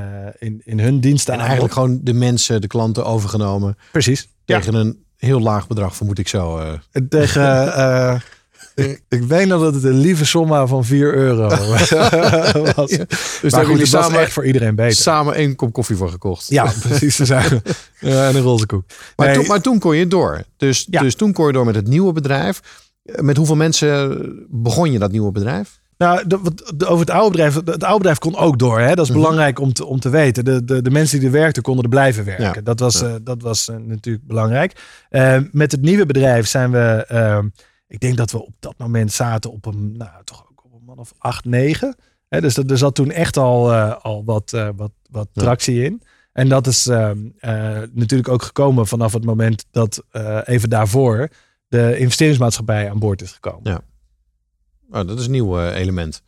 [0.48, 1.34] in, in hun diensten.
[1.34, 3.78] En eigenlijk gewoon de mensen, de klanten overgenomen.
[3.92, 4.28] Precies.
[4.46, 4.60] Ja.
[4.60, 6.58] Tegen een heel laag bedrag, vermoed ik zo.
[6.58, 7.02] eh.
[7.10, 8.16] Tegen, eh,
[8.86, 11.90] ik, ik weet nog dat het een lieve somma van 4 euro was.
[11.90, 12.10] Ja.
[13.42, 14.96] Dus daar jullie samen echt voor iedereen beter.
[14.98, 16.48] Samen één kop koffie voor gekocht.
[16.50, 17.16] Ja, precies.
[17.16, 17.62] Ze zijn,
[18.00, 18.84] ja, en een roze koek.
[19.16, 20.44] Maar, Nee, toen, maar toen kon je door.
[20.58, 22.62] Dus, dus toen kon je door met het nieuwe bedrijf.
[23.16, 24.20] Met hoeveel mensen
[24.50, 25.80] begon je dat nieuwe bedrijf?
[25.98, 26.40] Nou, de,
[26.86, 27.54] over het oude bedrijf.
[27.56, 28.80] Het oude bedrijf kon ook door.
[28.80, 28.96] Hè?
[28.96, 29.20] Dat is Mhm.
[29.20, 30.46] belangrijk om te, om te weten.
[30.46, 32.46] De, de, de mensen die er werkten, konden er blijven werken.
[32.54, 32.62] Ja.
[32.62, 33.08] Dat was, Ja.
[33.08, 34.82] eh, dat was eh, natuurlijk belangrijk.
[35.10, 37.06] Eh, met het nieuwe bedrijf zijn we.
[37.08, 37.40] eh,
[37.88, 39.96] ik denk dat we op dat moment zaten op een.
[39.98, 41.96] Nou, toch ook op een man of acht, negen.
[42.30, 45.42] Hè, dus dat- er zat toen echt al, al wat, wat, wat Ja.
[45.42, 46.02] tractie in.
[46.34, 47.18] En dat is eh, eh,
[47.94, 50.04] natuurlijk ook gekomen vanaf het moment dat
[50.44, 51.28] even daarvoor
[51.68, 53.72] de investeringsmaatschappij aan boord is gekomen.
[53.72, 53.82] Ja.
[54.92, 56.22] Oh, dat is een nieuw eh, element.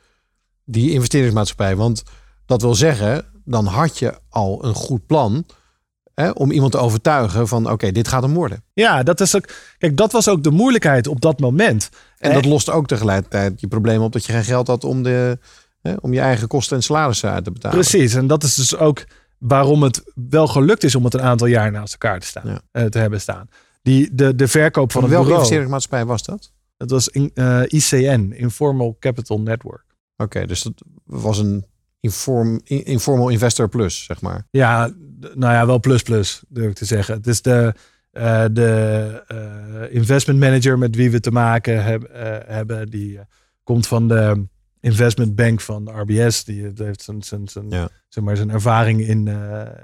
[0.65, 1.75] Die investeringsmaatschappij.
[1.75, 2.03] Want
[2.45, 5.45] dat wil zeggen, dan had je al een goed plan
[6.13, 8.63] hè, om iemand te overtuigen van oké, dit gaat hem worden.
[8.73, 9.49] Ja, dat is ook.
[9.77, 11.89] Kijk, dat was ook de moeilijkheid op dat moment.
[12.17, 15.03] En Eh, dat lost ook tegelijkertijd je probleem op dat je geen geld had om,
[15.03, 15.39] de,
[15.81, 17.77] hè, om je eigen kosten en salarissen uit te betalen.
[17.79, 19.05] Precies, en dat is dus ook
[19.37, 22.61] waarom het wel gelukt is om het een aantal jaar naast elkaar te, staan, Ja.
[22.71, 23.47] eh, te hebben staan.
[23.81, 26.51] Die, de, de verkoop van Van het welke investeringsmaatschappij was dat?
[26.79, 29.83] Dat was in, eh, ICN, Informal Capital Network.
[30.17, 30.73] Oké, dus dat
[31.05, 31.65] was een
[31.99, 34.47] inform, in- informal investor plus, zeg maar.
[34.51, 37.13] Ja, nou ja, wel plus plus, durf ik te zeggen.
[37.15, 37.73] Het is de,
[38.11, 42.09] eh, de eh, investment manager met wie we te maken heb-
[42.47, 42.89] hebben.
[42.89, 43.19] Die
[43.63, 44.45] komt van de
[44.79, 46.43] investment bank van de RBS.
[46.43, 47.89] Die heeft zijn, zijn, zijn, Ja.
[48.07, 49.27] zeg maar, zijn ervaring in,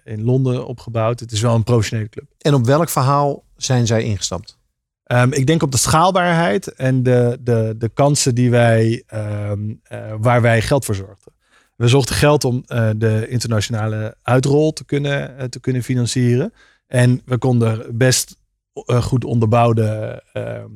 [0.03, 1.19] in Londen opgebouwd.
[1.19, 2.25] Het is wel een professionele club.
[2.37, 4.57] En op welk verhaal zijn zij ingestapt?
[5.05, 10.13] Ehm, ik denk op de schaalbaarheid en de, de, de kansen die wij, ehm, eh,
[10.19, 11.33] waar wij geld voor zorgden.
[11.75, 16.53] We zochten geld om eh, de internationale uitrol te kunnen, eh, te kunnen financieren.
[16.87, 18.37] En we konden best
[18.85, 20.69] goed onderbouwde ehm,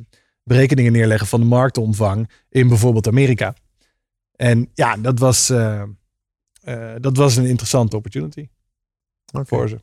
[0.43, 3.53] berekeningen neerleggen van de marktomvang in bijvoorbeeld Amerika.
[4.36, 5.47] En ja, dat was,
[6.99, 8.47] dat was een interessante opportunity
[9.32, 9.80] voor ze.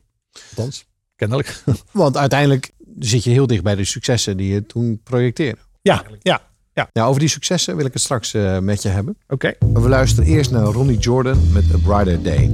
[0.49, 0.85] Althans,
[1.15, 1.63] kennelijk.
[1.91, 5.59] Want uiteindelijk zit je heel dicht bij de successen die je toen projecteerde.
[5.81, 6.41] ja, ja,
[6.73, 6.89] ja.
[6.93, 9.17] Nou, over die successen wil ik het straks eh, met je hebben.
[9.27, 9.53] oké.
[9.73, 12.51] We luisteren eerst naar Ronnie Jordan met A Brighter Day.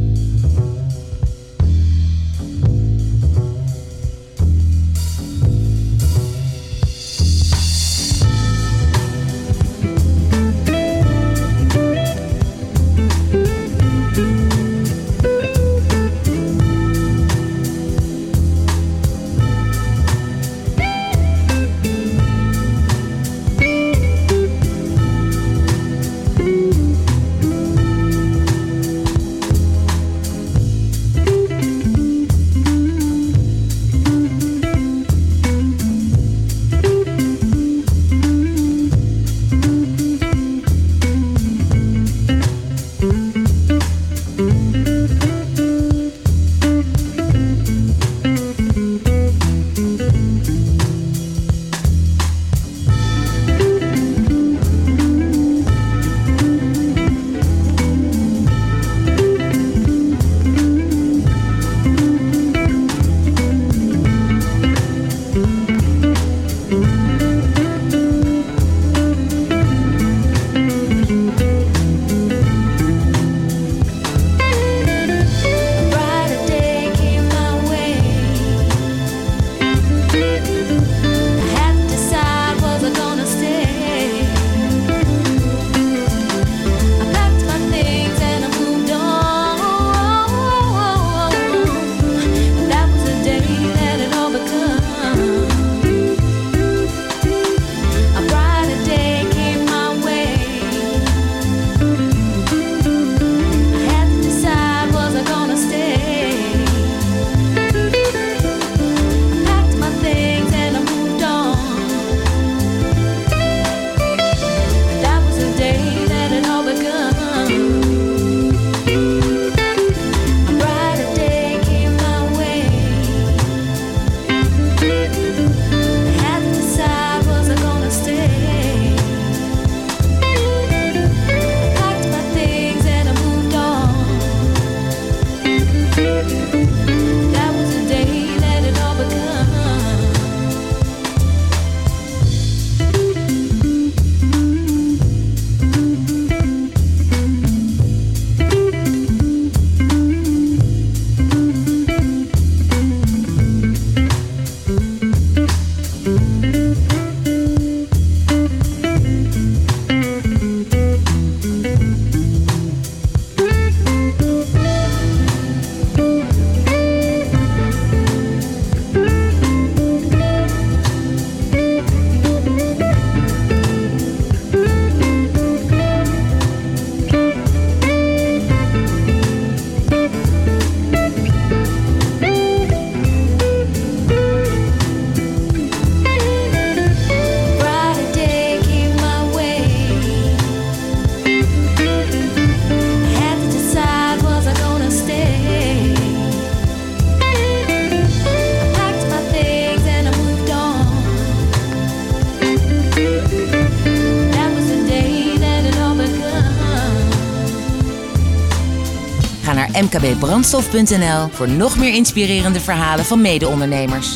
[210.23, 214.15] mkbbrandstof.nl voor nog meer inspirerende verhalen van mede-ondernemers.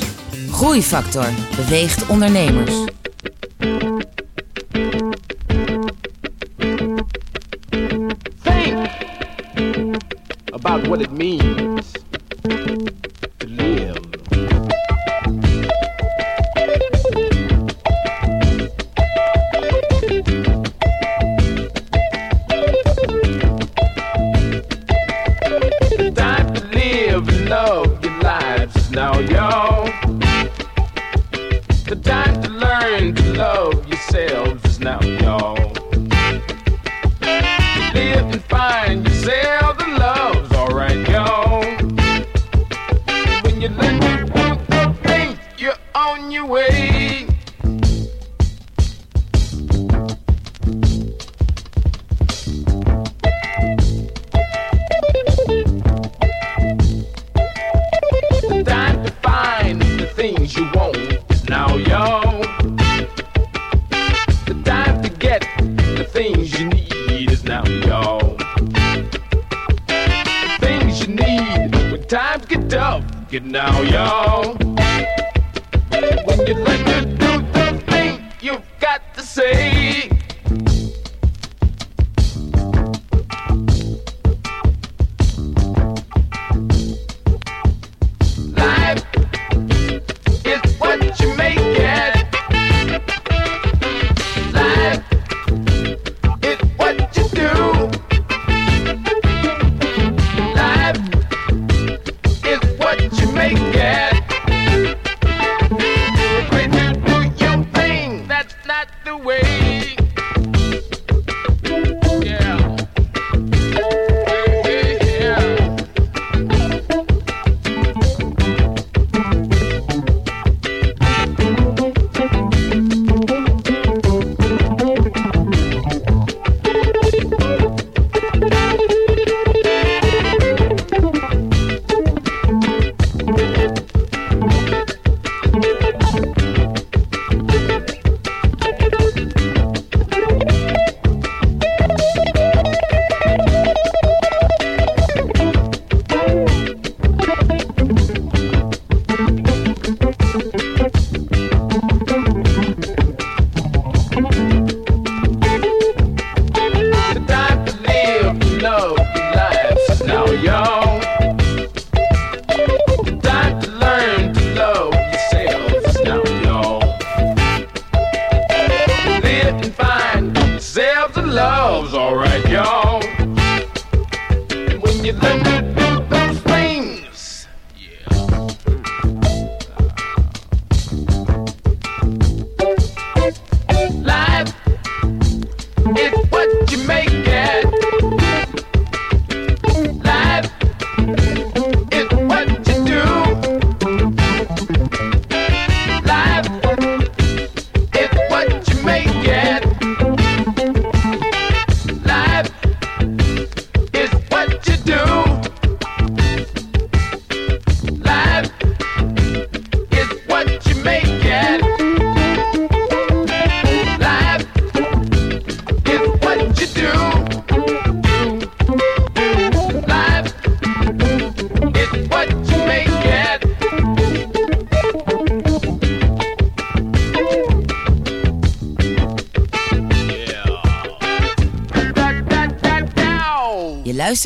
[0.52, 2.74] Groeifactor beweegt ondernemers.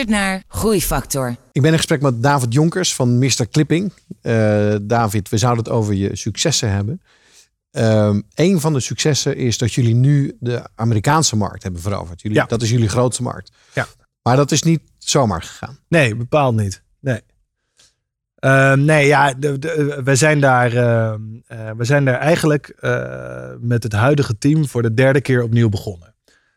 [0.10, 1.36] Luistert naar Groeifactor.
[1.52, 3.48] Ik ben in gesprek met David Jonkers van Mr.
[3.52, 3.94] Clipping.
[4.22, 7.02] Eh, David, we zouden het over je successen hebben.
[7.72, 12.22] Ehm een van de successen is dat jullie nu de Amerikaanse markt hebben veroverd.
[12.22, 12.46] Jullie, Ja.
[12.46, 13.52] Dat is jullie grootste markt.
[13.74, 13.88] Ja.
[14.22, 15.78] Maar dat is niet zomaar gegaan.
[15.88, 16.84] Nee, bepaald niet.
[17.00, 17.22] Nee.
[18.36, 23.50] Ehm, nee, ja, de, de- we, zijn daar, ehm, eh, we zijn daar eigenlijk eh,
[23.60, 26.16] met het huidige team voor de derde keer opnieuw begonnen.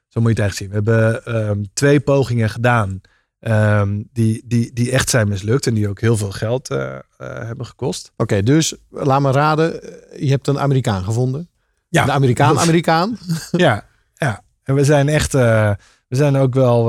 [0.09, 0.69] Zo moet je het echt zien.
[0.69, 3.01] We hebben ehm, twee pogingen gedaan
[3.45, 7.01] ehm, die, die, die echt zijn mislukt en die ook heel veel geld eh, eh,
[7.19, 8.13] hebben gekost.
[8.17, 9.83] Oké, dus laat me raden.
[9.83, 11.49] eh, Je hebt een Amerikaan gevonden.
[11.89, 12.05] Ja.
[12.05, 13.19] De Amerikaan, Amerikaan.
[13.51, 13.85] ja,
[14.15, 14.43] ja.
[14.63, 15.77] En we zijn echt, we
[16.09, 16.87] zijn ook wel,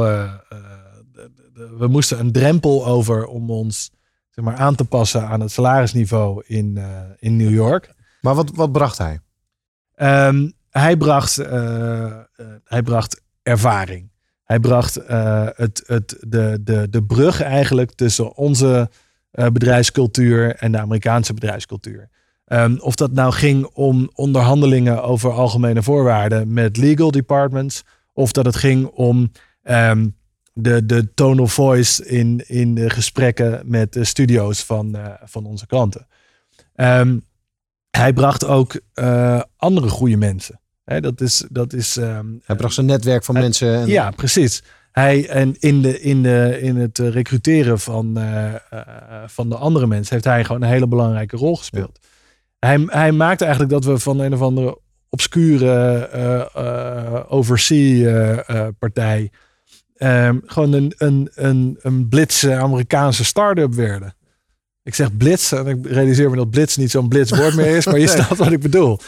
[1.77, 3.91] we moesten een drempel over om ons
[4.29, 6.79] zeg maar, aan te passen aan het salarisniveau in,
[7.19, 7.93] in New York.
[8.21, 9.19] Maar wat, wat bracht hij?
[9.95, 11.35] Ehm, hij, bracht,
[12.63, 14.09] hij bracht ervaring.
[14.45, 18.89] Hij bracht eh, het, het, de, de, de brug eigenlijk tussen onze
[19.31, 22.09] eh, bedrijfscultuur en de Amerikaanse bedrijfscultuur.
[22.45, 27.83] Ehm, of dat nou ging om onderhandelingen over algemene voorwaarden met legal departments,
[28.13, 29.31] of dat het ging om
[29.63, 30.07] ehm,
[30.53, 35.45] de, de tone of voice in, in de gesprekken met de studio's van, eh, van
[35.45, 36.07] onze klanten.
[36.75, 37.19] Ehm,
[37.89, 38.81] hij bracht ook
[39.57, 40.59] andere goede mensen.
[40.85, 43.75] Hè, dat is, dat is, ehm, Hij bracht zijn netwerk van mensen.
[43.75, 44.61] En, ja, precies.
[44.95, 48.59] Hij en in, de, in, de, in het eh, recruteren van, eh, eh,
[49.25, 51.99] van de andere mensen heeft hij gewoon een hele belangrijke rol gespeeld.
[52.59, 54.79] Hij, hij maakte eigenlijk dat we van een of andere
[55.09, 56.09] obscure
[57.29, 59.31] oversea-partij
[59.95, 64.15] ehm, gewoon een, een, een, een blitse Amerikaanse start-up werden.
[64.85, 67.85] Ik zeg blitz en ik realiseer me dat blitz niet zo'n blitz woord meer is,
[67.85, 68.15] maar je Nee.
[68.15, 68.99] snapt wat ik bedoel.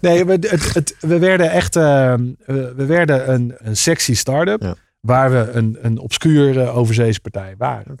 [0.00, 4.76] Nee, we, het, het, we werden echt ehm, we, we werden een, een sexy start-up
[5.00, 7.96] waar we een, een obscure overzeese partij waren.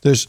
[0.00, 0.28] Dus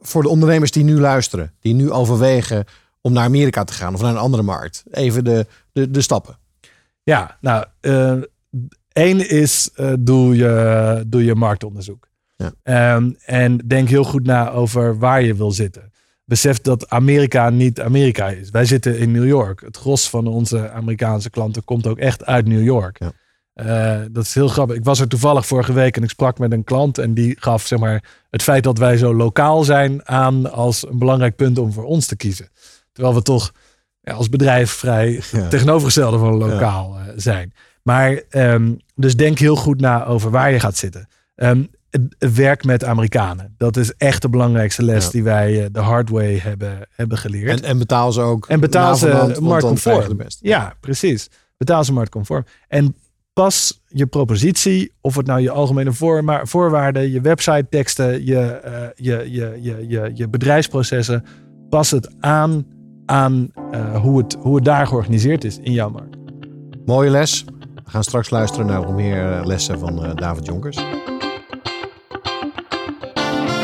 [0.00, 2.64] voor de ondernemers die nu luisteren, die nu overwegen
[3.00, 6.38] om naar Amerika te gaan of naar een andere markt, even de, de, de stappen.
[7.02, 8.18] Ja, nou, eh
[8.92, 12.08] één is eh, doe, je, doe je marktonderzoek.
[12.42, 12.94] Ja.
[12.94, 15.90] Ehm, en denk heel goed na over waar je wil zitten.
[16.24, 18.50] Besef dat Amerika niet Amerika is.
[18.50, 19.60] Wij zitten in New York.
[19.60, 22.98] Het gros van onze Amerikaanse klanten komt ook echt uit New York.
[23.52, 24.76] Eh, dat is heel grappig.
[24.76, 27.66] Ik was er toevallig vorige week en ik sprak met een klant en die gaf
[27.66, 31.72] zeg maar, het feit dat wij zo lokaal zijn aan als een belangrijk punt om
[31.72, 32.48] voor ons te kiezen.
[32.92, 33.52] Terwijl we toch
[34.00, 35.48] ja, als bedrijf vrij Ja.
[35.48, 37.52] tegenovergestelde van lokaal eh, zijn.
[37.82, 41.08] Maar ehm, dus denk heel goed na over waar je gaat zitten.
[41.34, 41.68] Het
[42.18, 43.54] werk met Amerikanen.
[43.56, 45.10] Dat is echt de belangrijkste les Ja.
[45.10, 47.60] die wij eh, de hard way hebben, hebben geleerd.
[47.60, 48.46] En, en betaal ze ook.
[48.46, 50.16] En betaal ze marktconform.
[50.16, 50.48] beste.
[50.48, 51.30] Ja, precies.
[51.56, 52.44] Betaal ze marktconform.
[52.68, 52.96] En
[53.32, 55.92] pas je propositie, of het nou je algemene
[56.42, 61.24] voorwaarden, je website teksten, je, eh, je, je, je, je, je bedrijfsprocessen,
[61.68, 62.66] pas het aan
[63.06, 66.16] aan eh, hoe, het, hoe het daar georganiseerd is in jouw markt.
[66.84, 67.44] Mooie les.
[67.84, 70.76] We gaan straks luisteren naar nog meer lessen van David Jonkers.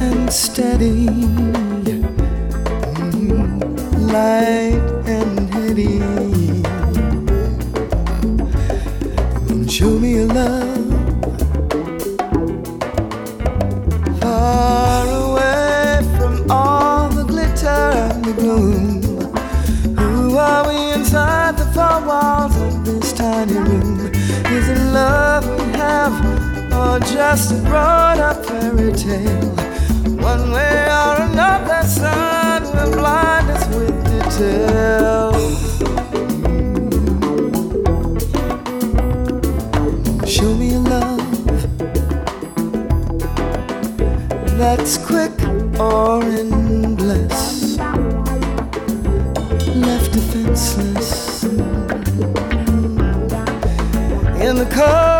[0.00, 1.06] And steady
[1.86, 2.02] mm,
[4.12, 5.98] light and heady.
[9.68, 10.88] Show me a love
[14.20, 19.02] far away from all the glitter and the gloom.
[19.96, 24.10] Who are we inside the four walls of this tiny room?
[24.56, 26.14] Is it love we have,
[26.72, 28.37] or just a grown-up
[28.76, 29.50] fairy tale?
[30.20, 35.32] One way or another, son, will blind us with detail.
[40.26, 41.18] Show me a love
[44.58, 45.32] that's quick
[45.80, 47.78] or endless,
[49.76, 51.44] left defenseless
[54.40, 55.17] in the cold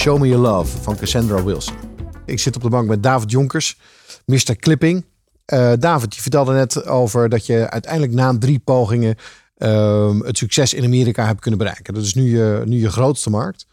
[0.00, 1.74] Show Me Your Love van Cassandra Wilson.
[2.26, 3.78] Ik zit op de bank met David Jonkers,
[4.24, 4.56] Mr.
[4.56, 5.04] Clipping.
[5.44, 9.16] Eh, David, je vertelde net over dat je uiteindelijk na drie pogingen
[9.56, 11.94] ehm, het succes in Amerika hebt kunnen bereiken.
[11.94, 13.66] Dat is nu je, nu je grootste markt.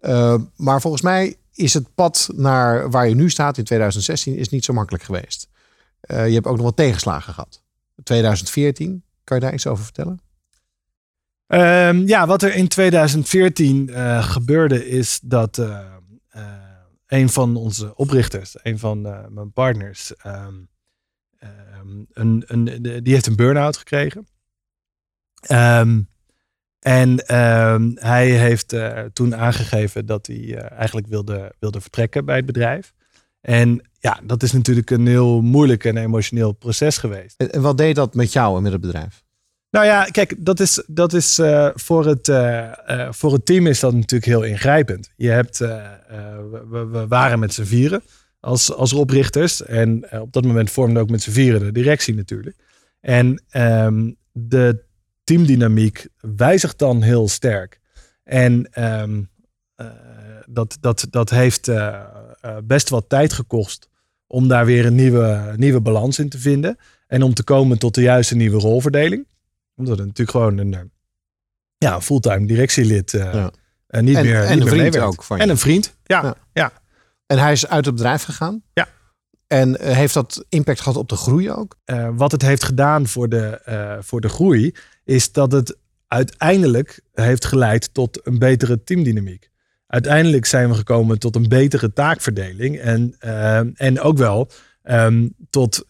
[0.00, 4.48] Eh, maar volgens mij is het pad naar waar je nu staat in 2016 is
[4.48, 5.48] niet zo makkelijk geweest.
[6.00, 7.62] Eh, je hebt ook nog wat tegenslagen gehad.
[8.02, 10.20] 2014, kan je daar iets over vertellen?
[11.54, 15.86] Ehm, ja, wat er in 2014 eh, gebeurde is dat eh,
[16.28, 16.42] eh,
[17.06, 19.00] een van onze oprichters, een van
[19.30, 20.54] mijn partners, ehm,
[21.38, 24.26] ehm, een, een, die heeft een burn-out gekregen.
[26.80, 27.22] En
[27.94, 28.76] hij heeft
[29.12, 32.94] toen aangegeven dat hij eigenlijk wilde, wilde vertrekken bij het bedrijf.
[33.40, 37.40] En ja, dat is natuurlijk een heel moeilijk en emotioneel proces geweest.
[37.40, 39.23] En wat deed dat met jou en met het bedrijf?
[39.74, 43.66] Nou ja, kijk, dat is, dat is eh, voor, het, eh, eh, voor het team
[43.66, 45.10] is dat natuurlijk heel ingrijpend.
[45.16, 48.02] Je hebt, we, we waren met z'n vieren
[48.40, 49.62] als, als oprichters.
[49.62, 52.56] En op dat moment vormde ook met z'n vieren de directie natuurlijk.
[53.00, 54.84] En ehm, de
[55.24, 56.06] teamdynamiek
[56.36, 57.80] wijzigt dan heel sterk.
[58.24, 59.22] En ehm,
[59.74, 59.86] eh,
[60.46, 61.70] dat, dat, dat heeft
[62.64, 63.88] best wat tijd gekost
[64.26, 66.78] om daar weer een nieuwe, nieuwe balans in te vinden.
[67.06, 69.26] En om te komen tot de juiste nieuwe rolverdeling.
[69.76, 70.80] Omdat het natuurlijk gewoon een, eh,
[71.78, 73.50] ja, een fulltime directielid Ja.
[73.86, 75.42] eh, niet En- meer en niet een meer vriend ook van je.
[75.42, 76.22] En een vriend, ja.
[76.22, 76.34] Ja.
[76.52, 76.72] ja.
[77.26, 78.62] En hij is uit het bedrijf gegaan.
[78.72, 78.88] Ja.
[79.46, 81.76] En heeft dat impact gehad op de groei ook?
[82.14, 83.60] Wat het heeft gedaan voor de,
[84.02, 85.76] voor de groei, is dat het
[86.08, 89.50] uiteindelijk heeft geleid tot een betere teamdynamiek.
[89.86, 93.16] Uiteindelijk zijn we gekomen tot een betere taakverdeling en,
[93.74, 94.50] en ook wel
[94.82, 95.84] ehm, tot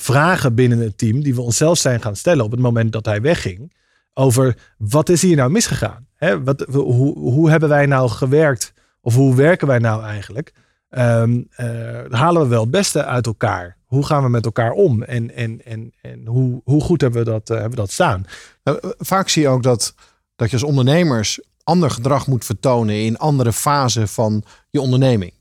[0.00, 3.20] vragen binnen het team die we onszelf zijn gaan stellen op het moment dat hij
[3.20, 3.72] wegging.
[4.14, 6.06] Over wat is hier nou misgegaan?
[6.14, 8.72] Hè, wat, hoe, hoe hebben wij nou gewerkt?
[9.00, 10.52] Of hoe werken wij nou eigenlijk?
[10.88, 11.66] Ehm, eh,
[12.10, 13.76] halen we wel het beste uit elkaar?
[13.84, 15.02] Hoe gaan we met elkaar om?
[15.02, 18.24] En, en, en, en hoe, hoe goed hebben we dat, eh, hebben we dat staan?
[18.64, 19.94] Nou, eh, vaak zie je ook dat,
[20.36, 25.32] dat je als ondernemers ander gedrag moet vertonen in andere fasen van je onderneming.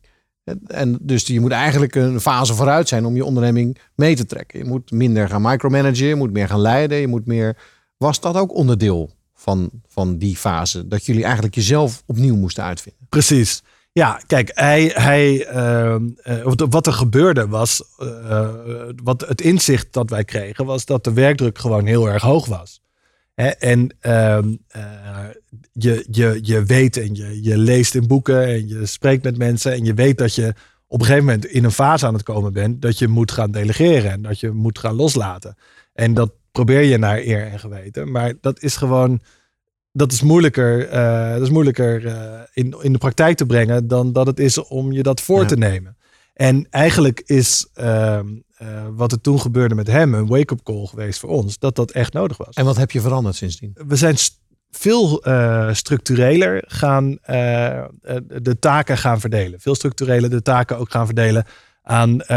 [0.67, 4.59] En- dus je moet eigenlijk een fase vooruit zijn om je onderneming mee te trekken.
[4.59, 7.57] Je moet minder gaan micromanagen, je moet meer gaan leiden, je moet meer.
[7.97, 10.87] Was dat ook onderdeel van, van die fase?
[10.87, 13.05] Dat jullie eigenlijk jezelf opnieuw moesten uitvinden?
[13.09, 13.63] Precies.
[13.91, 18.49] Ja, kijk, hij, hij, ehm, eh, wat- er gebeurde was, eh,
[19.03, 22.81] wat het inzicht dat wij kregen, was dat de werkdruk gewoon heel erg hoog was.
[23.35, 25.25] En ehm, eh,
[25.71, 29.71] je, je, je weet en je, je leest in boeken en je spreekt met mensen
[29.73, 30.53] en je weet dat je
[30.87, 33.51] op een gegeven moment in een fase aan het komen bent dat je moet gaan
[33.51, 35.55] delegeren en dat je moet gaan loslaten.
[35.93, 39.21] En dat probeer je naar eer en geweten, maar dat is gewoon
[39.91, 44.13] dat is moeilijker, eh, dat is moeilijker eh, in, in de praktijk te brengen dan
[44.13, 45.47] dat het is om je dat voor Ja.
[45.47, 45.97] te nemen.
[46.35, 48.27] En eigenlijk is ehm,
[48.57, 51.91] eh, wat er toen gebeurde met hem een wake-up call geweest voor ons, dat dat
[51.91, 52.55] echt nodig was.
[52.55, 53.77] En wat heb je veranderd sindsdien?
[53.87, 54.39] We zijn st-
[54.71, 57.83] veel eh, structureler gaan eh,
[58.41, 59.59] de taken gaan verdelen.
[59.59, 61.45] Veel structureler de taken ook gaan verdelen
[61.81, 62.29] aan,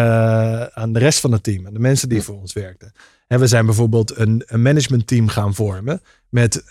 [0.72, 1.66] aan de rest van het team.
[1.66, 2.92] Aan de mensen die voor ons werkten.
[3.26, 6.02] En we zijn bijvoorbeeld een, een managementteam gaan vormen.
[6.28, 6.64] Met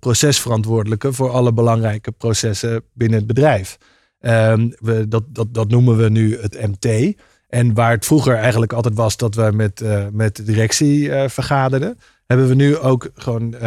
[0.00, 3.78] procesverantwoordelijken voor alle belangrijke processen binnen het bedrijf.
[4.20, 7.14] Ehm, we, dat, dat, dat noemen we nu het MT.
[7.48, 11.28] En waar het vroeger eigenlijk altijd was dat we met, eh, met de directie eh,
[11.28, 13.60] vergaderden, hebben we nu ook gewoon eh,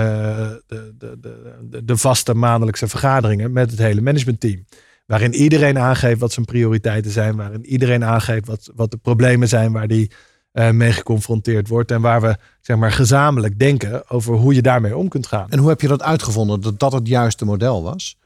[0.68, 1.18] de, de,
[1.70, 4.66] de, de vaste maandelijkse vergaderingen met het hele managementteam.
[5.06, 9.72] Waarin iedereen aangeeft wat zijn prioriteiten zijn, waarin iedereen aangeeft wat, wat de problemen zijn
[9.72, 10.12] waar die
[10.72, 11.92] mee geconfronteerd wordt.
[11.92, 15.50] En waar we zeg maar, gezamenlijk denken over hoe je daarmee om kunt gaan.
[15.50, 18.18] En hoe heb je dat uitgevonden dat dat het juiste model was?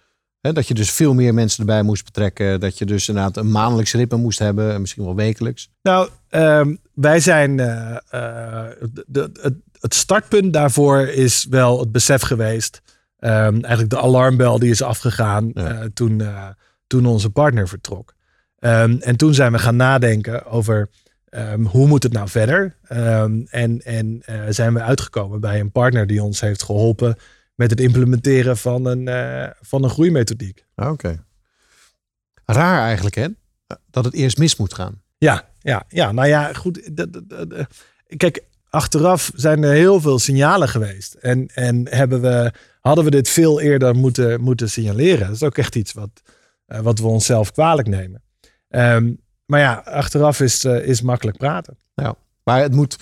[0.53, 2.59] Dat je dus veel meer mensen erbij moest betrekken.
[2.59, 4.73] Dat je dus inderdaad een maandelijks ritme moest hebben.
[4.73, 5.69] En misschien wel wekelijks.
[5.81, 7.59] Nou, ehm, wij zijn.
[7.59, 12.81] eh, eh, de, de- het, startpunt daarvoor is wel het besef geweest.
[13.19, 16.21] ehm, eigenlijk de alarmbel die is afgegaan eh, toen,
[16.87, 18.13] toen onze partner vertrok.
[18.59, 20.89] Ehm, en toen zijn we gaan nadenken over
[21.63, 22.75] hoe moet het nou verder.
[23.49, 27.15] En en zijn we uitgekomen bij een partner die ons heeft geholpen
[27.55, 30.65] met het implementeren van een, eh, van een groeimethodiek.
[30.75, 31.23] Oké.
[32.45, 33.27] Raar eigenlijk hè?
[33.89, 35.01] Dat het eerst mis moet gaan.
[35.17, 36.11] Ja, ja, ja.
[36.11, 36.95] Nou ja, goed.
[36.97, 37.65] dat- dat- dat- eh,
[38.17, 41.13] Kijk, achteraf zijn er heel veel signalen geweest.
[41.13, 45.25] En, en hebben we, hadden we dit veel eerder moeten, moeten signaleren.
[45.27, 46.21] Dat is ook echt iets wat,
[46.65, 48.23] eh, wat we onszelf kwalijk nemen.
[48.69, 49.13] Ehm,
[49.45, 51.77] maar ja, achteraf is, is makkelijk praten.
[51.95, 52.15] Ja.
[52.43, 52.97] Maar het moet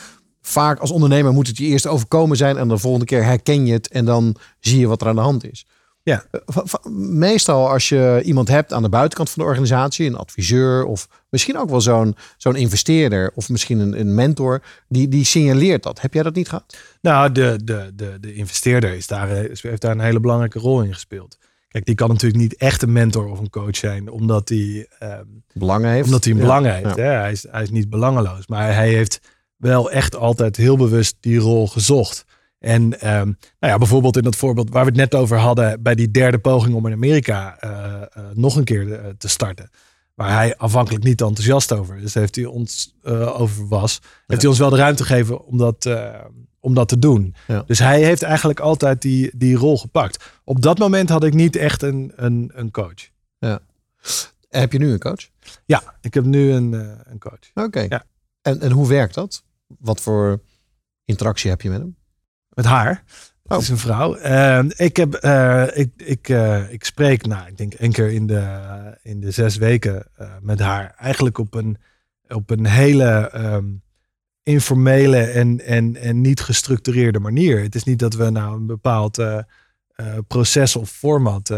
[0.47, 2.57] vaak als ondernemer moet het je eerst overkomen zijn.
[2.57, 3.87] En de volgende keer herken je het.
[3.87, 5.65] En dan zie je wat er aan de hand is.
[6.03, 6.25] Ja.
[6.31, 11.07] Eh, Meestal als je iemand hebt aan de buitenkant van de organisatie, een adviseur of
[11.29, 16.01] misschien ook wel zo'n zo'n investeerder of misschien een, een mentor, die, die signaleert dat.
[16.01, 16.77] Heb jij dat niet gehad?
[17.01, 20.81] Nou, de, de, de, de investeerder is daar, eh, heeft daar een hele belangrijke rol
[20.81, 21.37] in gespeeld.
[21.67, 25.23] Kijk, die kan natuurlijk niet echt een mentor of een coach zijn, omdat hij ehm,
[25.53, 26.05] Belangen heeft.
[26.05, 26.73] Omdat hij een Ja, belang ja.
[26.73, 26.95] heeft.
[26.95, 27.03] Hè?
[27.03, 28.47] Hij, is, hij is niet belangeloos.
[28.47, 29.19] Maar hij heeft
[29.63, 32.25] wel echt altijd heel bewust die rol gezocht.
[32.59, 33.25] En ehm,
[33.59, 36.37] nou ja, bijvoorbeeld in dat voorbeeld waar we het net over hadden, bij die derde
[36.37, 39.69] poging om in Amerika eh, eh, nog een keer eh, te starten.
[40.13, 44.49] Waar hij afhankelijk niet enthousiast over is, heeft hij ons eh, over was, heeft hij
[44.49, 45.89] ons wel de ruimte gegeven om dat,
[46.59, 47.35] om dat te doen.
[47.47, 47.63] Ja.
[47.65, 50.25] Dus hij heeft eigenlijk altijd die, die rol gepakt.
[50.43, 53.09] Op dat moment had ik niet echt een, een, een coach.
[53.39, 53.59] Ja.
[54.49, 55.29] Heb je nu een coach?
[55.65, 57.65] Ja, ik heb nu een, een coach.
[57.65, 57.85] Oké.
[57.89, 58.05] Ja.
[58.41, 59.43] En, en hoe werkt dat?
[59.79, 60.41] Wat voor
[61.05, 61.95] interactie heb je met hem?
[62.49, 63.03] Met haar.
[63.43, 63.51] Oh.
[63.51, 64.15] Het is een vrouw.
[64.15, 68.27] Eh, ik, heb, eh, ik, ik, eh, ik spreek, nou, ik denk één keer in
[68.27, 70.93] de, in de zes weken eh, met haar.
[70.97, 71.77] Eigenlijk op een,
[72.27, 73.65] op een hele ehm,
[74.43, 77.61] informele en, en, en niet gestructureerde manier.
[77.61, 79.23] Het is niet dat we nou een bepaald
[80.27, 81.51] proces of format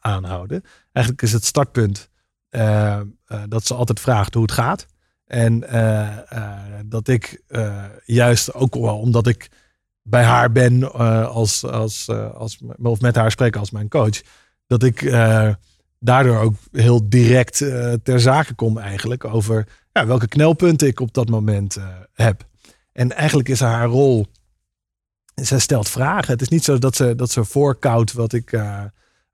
[0.00, 0.62] aanhouden.
[0.92, 2.10] Eigenlijk is het startpunt
[2.48, 4.86] eh, eh, dat ze altijd vraagt hoe het gaat.
[5.28, 9.50] En eh, eh, dat ik eh, juist ook wel omdat ik
[10.02, 10.92] bij haar ben
[11.30, 14.20] als, als, als, of met haar spreek als mijn coach.
[14.66, 15.10] Dat ik
[15.98, 17.56] daardoor ook heel direct
[18.02, 21.78] ter zake kom eigenlijk over ja, welke knelpunten ik op dat moment
[22.12, 22.46] heb.
[22.92, 24.26] En eigenlijk is haar rol,
[25.34, 26.32] zij stelt vragen.
[26.32, 28.50] Het is niet zo dat ze, dat ze voorkoudt wat ik...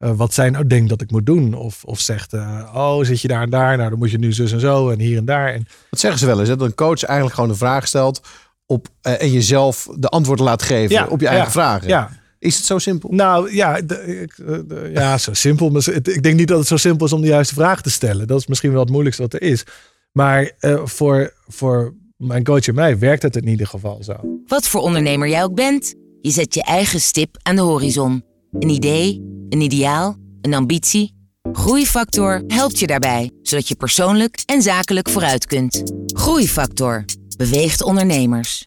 [0.05, 1.55] eh, wat zij nou denkt dat ik moet doen.
[1.55, 4.33] Of, of zegt, eh, oh zit je daar en daar, nou dan moet je nu
[4.33, 5.53] zus en zo en hier en daar.
[5.53, 6.57] En Dat zeggen ze wel eens, hè?
[6.57, 8.21] dat een coach eigenlijk gewoon een vraag stelt
[8.67, 11.89] op, eh, en jezelf de antwoorden laat geven Ja, op je eigen ja, vragen.
[11.89, 12.11] ja.
[12.39, 13.09] Is het zo simpel?
[13.13, 15.71] Nou ja, de- ik, de- ja zo simpel.
[15.71, 18.27] Maar ik denk niet dat het zo simpel is om de juiste vraag te stellen.
[18.27, 19.65] Dat is misschien wel het moeilijkste wat er is.
[20.13, 24.15] Maar eh, voor, voor mijn coach en mij werkt het in ieder geval zo.
[24.47, 28.25] Wat voor ondernemer jij ook bent, je zet je eigen stip aan de horizon.
[28.59, 31.15] Een idee, een ideaal, een ambitie.
[31.53, 35.83] Groeifactor helpt je daarbij, zodat je persoonlijk en zakelijk vooruit kunt.
[36.07, 37.05] Groeifactor
[37.37, 38.63] beweegt ondernemers.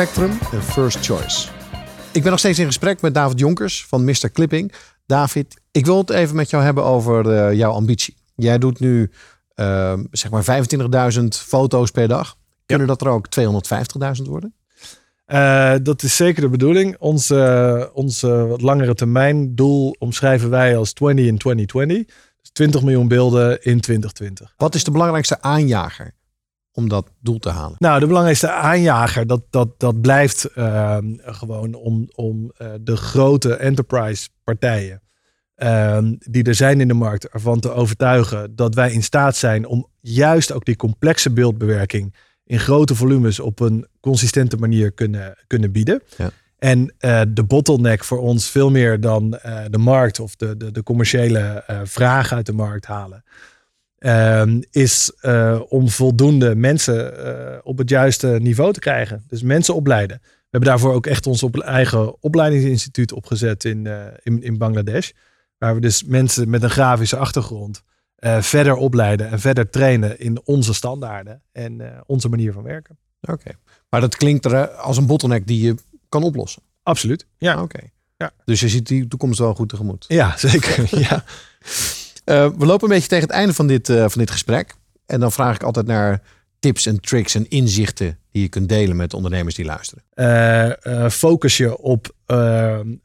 [0.00, 1.48] Spectrum en First Choice.
[2.12, 4.30] Ik ben nog steeds in gesprek met David Jonkers van Mr.
[4.32, 4.72] Clipping.
[5.06, 8.16] David, ik wil het even met jou hebben over eh, jouw ambitie.
[8.34, 9.10] Jij doet nu
[9.54, 10.64] eh, zeg maar
[11.14, 12.36] 25.000 foto's per dag.
[12.66, 14.54] Kunnen dat er ook 250.000 worden?
[15.24, 16.96] Eh, dat is zeker de bedoeling.
[16.98, 22.14] Onze, onze wat langere termijn doel omschrijven wij als 20 in 2020.
[22.40, 24.54] Dus 20 miljoen beelden in 2020.
[24.56, 26.14] Wat is de belangrijkste aanjager
[26.72, 27.76] om dat doel te halen?
[27.78, 33.54] Nou, de belangrijkste aanjager, dat, dat, dat blijft ehm, gewoon om, om eh, de grote
[33.54, 35.02] enterprise partijen
[35.54, 39.66] ehm, die er zijn in de markt ervan te overtuigen dat wij in staat zijn
[39.66, 42.14] om juist ook die complexe beeldbewerking
[42.44, 46.02] in grote volumes op een consistente manier kunnen, kunnen bieden.
[46.16, 46.30] Ja.
[46.58, 50.70] En eh, de bottleneck voor ons veel meer dan eh, de markt of de, de,
[50.70, 53.24] de commerciële vraag uit de markt halen.
[54.00, 59.24] Ehm, is eh, om voldoende mensen eh, op het juiste niveau te krijgen.
[59.26, 60.18] Dus mensen opleiden.
[60.22, 65.10] We hebben daarvoor ook echt ons op eigen opleidingsinstituut opgezet in, eh, in, in Bangladesh.
[65.58, 67.82] Waar we dus mensen met een grafische achtergrond
[68.40, 72.98] verder opleiden en verder trainen in onze standaarden en onze manier van werken.
[73.20, 73.50] Oké.
[73.88, 75.74] Maar dat klinkt er als een bottleneck die je
[76.08, 76.62] kan oplossen.
[76.82, 77.26] Absoluut.
[77.38, 77.62] Ja.
[77.62, 77.80] Oké.
[78.16, 78.30] Ja.
[78.44, 80.04] Dus je ziet die toekomst wel goed tegemoet.
[80.08, 80.98] Ja, zeker.
[80.98, 81.24] ja.
[82.30, 84.74] Eh, we lopen een beetje tegen het einde van dit, eh, van dit gesprek.
[85.06, 86.22] En dan vraag ik altijd naar
[86.58, 90.02] tips en tricks en inzichten die je kunt delen met ondernemers die luisteren.
[90.14, 92.14] Eh, focus je op,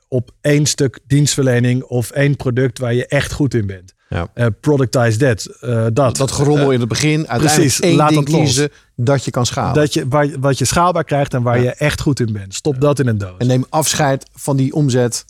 [0.07, 3.93] op één stuk dienstverlening of één product waar je echt goed in bent.
[4.09, 4.49] Ja.
[4.61, 5.57] Productize that.
[5.95, 6.17] dat.
[6.17, 8.39] Dat gerommel in het begin, uiteindelijk precies, laat dat los.
[8.39, 9.73] kiezen dat je kan schalen.
[9.73, 12.55] Dat je, waar, wat je schaalbaar krijgt en waar je echt goed in bent.
[12.55, 13.37] Stop dat in een doos.
[13.37, 15.25] En neem afscheid van die omzet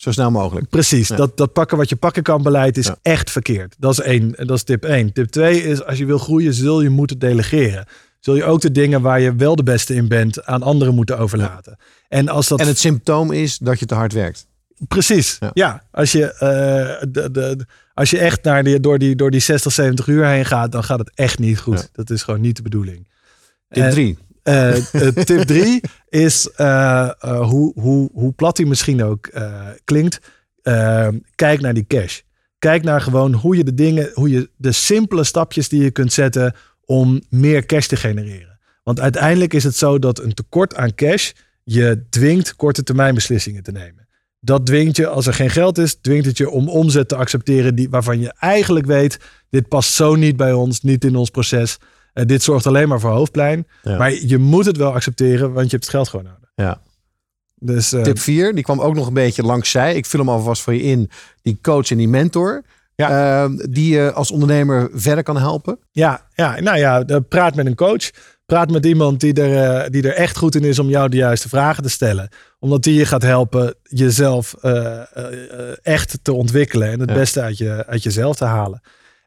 [0.00, 0.68] zo snel mogelijk.
[0.68, 1.16] Precies, Ja.
[1.16, 2.96] dat, dat pakken wat je pakken kan beleid is Ja.
[3.02, 3.74] echt verkeerd.
[3.78, 5.12] Dat is één, dat is tip één.
[5.12, 7.86] Tip twee is als je wil groeien zul je moeten delegeren.
[8.20, 11.18] Zul je ook de dingen waar je wel de beste in bent aan anderen moeten
[11.18, 11.76] overlaten.
[12.08, 14.46] En als dat En het symptoom is dat je te hard werkt.
[14.88, 15.38] Precies.
[15.52, 15.82] Ja.
[15.90, 19.72] Als, je, eh, de, de, als je echt naar die, door, die, door die 60,
[19.72, 21.88] 70 uur heen gaat, dan gaat het echt niet goed.
[21.92, 23.08] Dat is gewoon niet de bedoeling.
[23.68, 24.18] Tip En, 3.
[24.42, 29.30] Eh, eh, tip 3 is eh, hoe, hoe, hoe plat die misschien ook
[29.84, 30.20] klinkt.
[30.62, 32.20] eh, kijk naar die cash.
[32.58, 36.12] Kijk naar gewoon hoe je de dingen, hoe je de simpele stapjes die je kunt
[36.12, 36.54] zetten
[36.84, 38.58] om meer cash te genereren.
[38.82, 41.30] Want uiteindelijk is het zo dat een tekort aan cash
[41.64, 44.08] je dwingt korte termijn beslissingen te nemen.
[44.40, 47.74] Dat dwingt je, als er geen geld is, dwingt het je om omzet te accepteren
[47.74, 49.18] die, waarvan je eigenlijk weet,
[49.50, 51.78] dit past zo niet bij ons, niet in ons proces.
[52.12, 53.66] Eh, dit zorgt alleen maar voor hoofdpijn.
[53.82, 53.96] Ja.
[53.96, 56.50] Maar je moet het wel accepteren, want je hebt het geld gewoon nodig.
[56.54, 56.80] Ja.
[57.54, 59.94] Dus eh, Tip 4, die kwam ook nog een beetje langs zij.
[59.94, 61.10] Ik vul hem alvast voor je in.
[61.42, 62.62] Die coach en die mentor.
[62.94, 63.42] Ja.
[63.44, 65.78] eh, die je als ondernemer verder kan helpen.
[65.90, 68.10] ja, ja, nou ja, praat met een coach.
[68.46, 71.16] Praat met iemand die er, eh, die er echt goed in is om jou de
[71.16, 72.28] juiste vragen te stellen.
[72.58, 76.90] Omdat die je gaat helpen jezelf eh, eh, eh, echt te ontwikkelen.
[76.90, 77.14] En het Ja.
[77.14, 78.80] beste uit, je, uit jezelf te halen.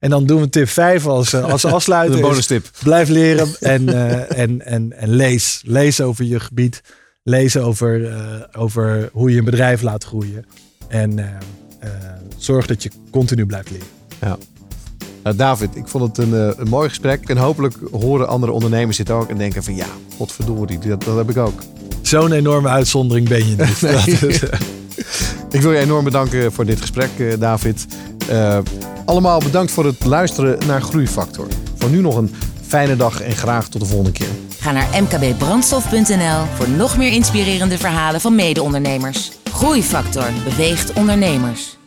[0.03, 2.15] En dan doen we tip 5 als, eh, als afsluiter.
[2.15, 2.69] De is bonus tip.
[2.83, 5.61] Blijf leren en, eh, en, en, en lees.
[5.65, 6.81] Lees over je gebied.
[7.23, 8.17] Lees over, eh,
[8.51, 10.45] over hoe je een bedrijf laat groeien.
[10.87, 11.41] En
[12.37, 13.87] zorg dat je continu blijft leren.
[14.21, 14.37] Ja.
[15.23, 17.29] Nou, David, ik vond het een, een mooi gesprek.
[17.29, 19.29] En hopelijk horen andere ondernemers dit ook.
[19.29, 21.61] En denken van ja, godverdorie, dat, dat heb ik ook.
[22.01, 24.51] Zo'n enorme uitzondering ben je niet.
[25.51, 27.09] Ik wil je enorm bedanken voor dit gesprek,
[27.39, 27.85] David.
[28.29, 28.57] Eh,
[29.05, 31.47] allemaal bedankt voor het luisteren naar Groeifactor.
[31.77, 32.35] Voor nu nog een
[32.67, 34.27] fijne dag en graag tot de volgende keer.
[34.59, 39.31] Ga naar mkbbrandstof.nl voor nog meer inspirerende verhalen van mede-ondernemers.
[39.51, 41.77] Groeifactor beweegt ondernemers.